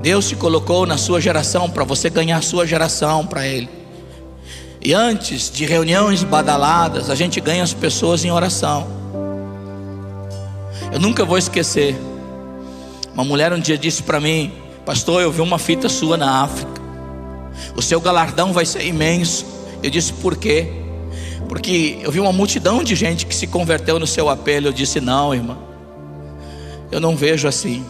[0.00, 3.68] Deus te colocou na sua geração para você ganhar a sua geração para Ele.
[4.80, 8.86] E antes de reuniões badaladas, a gente ganha as pessoas em oração.
[10.92, 11.96] Eu nunca vou esquecer.
[13.14, 14.52] Uma mulher um dia disse para mim:
[14.84, 16.71] Pastor, eu vi uma fita sua na África.
[17.76, 19.46] O seu galardão vai ser imenso.
[19.82, 20.68] Eu disse: Por quê?
[21.48, 24.68] Porque eu vi uma multidão de gente que se converteu no seu apelo.
[24.68, 25.58] Eu disse: Não, irmã.
[26.90, 27.84] Eu não vejo assim.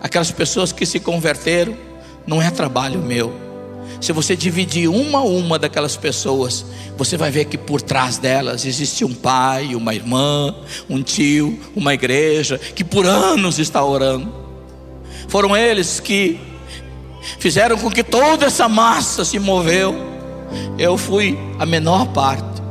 [0.00, 1.76] Aquelas pessoas que se converteram,
[2.26, 3.42] não é trabalho meu
[4.02, 6.64] se você dividir uma a uma daquelas pessoas,
[6.96, 10.54] você vai ver que por trás delas existe um pai, uma irmã,
[10.90, 14.32] um tio, uma igreja que por anos está orando.
[15.28, 16.40] Foram eles que
[17.38, 19.94] fizeram com que toda essa massa se moveu.
[20.78, 22.62] Eu fui a menor parte.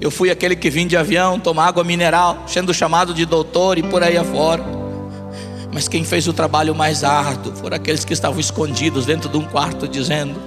[0.00, 3.82] Eu fui aquele que vim de avião tomar água mineral, sendo chamado de doutor e
[3.82, 4.62] por aí afora.
[5.72, 9.44] Mas quem fez o trabalho mais árduo foram aqueles que estavam escondidos dentro de um
[9.44, 10.40] quarto, dizendo: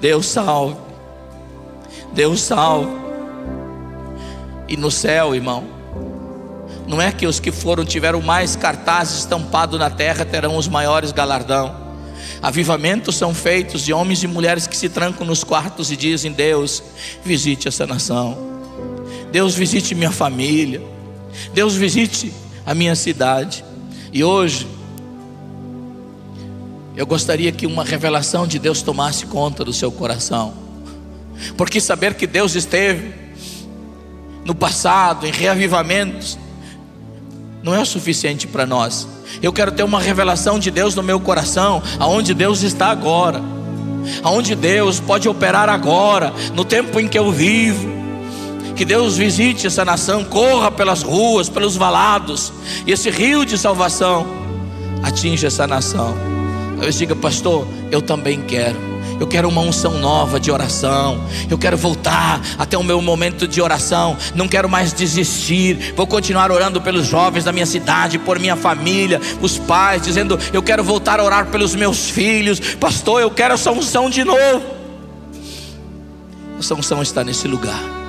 [0.00, 0.76] Deus salve,
[2.12, 2.90] Deus salve.
[4.68, 5.64] E no céu, irmão,
[6.86, 11.12] não é que os que foram tiveram mais cartazes estampados na terra terão os maiores
[11.12, 11.81] galardão.
[12.42, 16.82] Avivamentos são feitos de homens e mulheres que se trancam nos quartos e dizem: Deus,
[17.24, 18.36] visite essa nação.
[19.30, 20.82] Deus, visite minha família.
[21.54, 22.32] Deus, visite
[22.66, 23.64] a minha cidade.
[24.12, 24.66] E hoje,
[26.96, 30.52] eu gostaria que uma revelação de Deus tomasse conta do seu coração,
[31.56, 33.14] porque saber que Deus esteve
[34.44, 36.36] no passado, em reavivamentos,
[37.62, 39.06] não é o suficiente para nós.
[39.42, 43.40] Eu quero ter uma revelação de Deus no meu coração, aonde Deus está agora,
[44.22, 48.02] aonde Deus pode operar agora, no tempo em que eu vivo.
[48.74, 52.52] Que Deus visite essa nação, corra pelas ruas, pelos valados,
[52.86, 54.26] e esse rio de salvação
[55.02, 56.14] atinja essa nação.
[56.74, 58.91] Talvez diga, pastor, eu também quero.
[59.22, 61.24] Eu quero uma unção nova de oração.
[61.48, 64.16] Eu quero voltar até o meu momento de oração.
[64.34, 65.94] Não quero mais desistir.
[65.94, 70.60] Vou continuar orando pelos jovens da minha cidade, por minha família, os pais, dizendo: Eu
[70.60, 72.58] quero voltar a orar pelos meus filhos.
[72.58, 74.60] Pastor, eu quero essa unção de novo.
[76.58, 78.01] Essa unção está nesse lugar.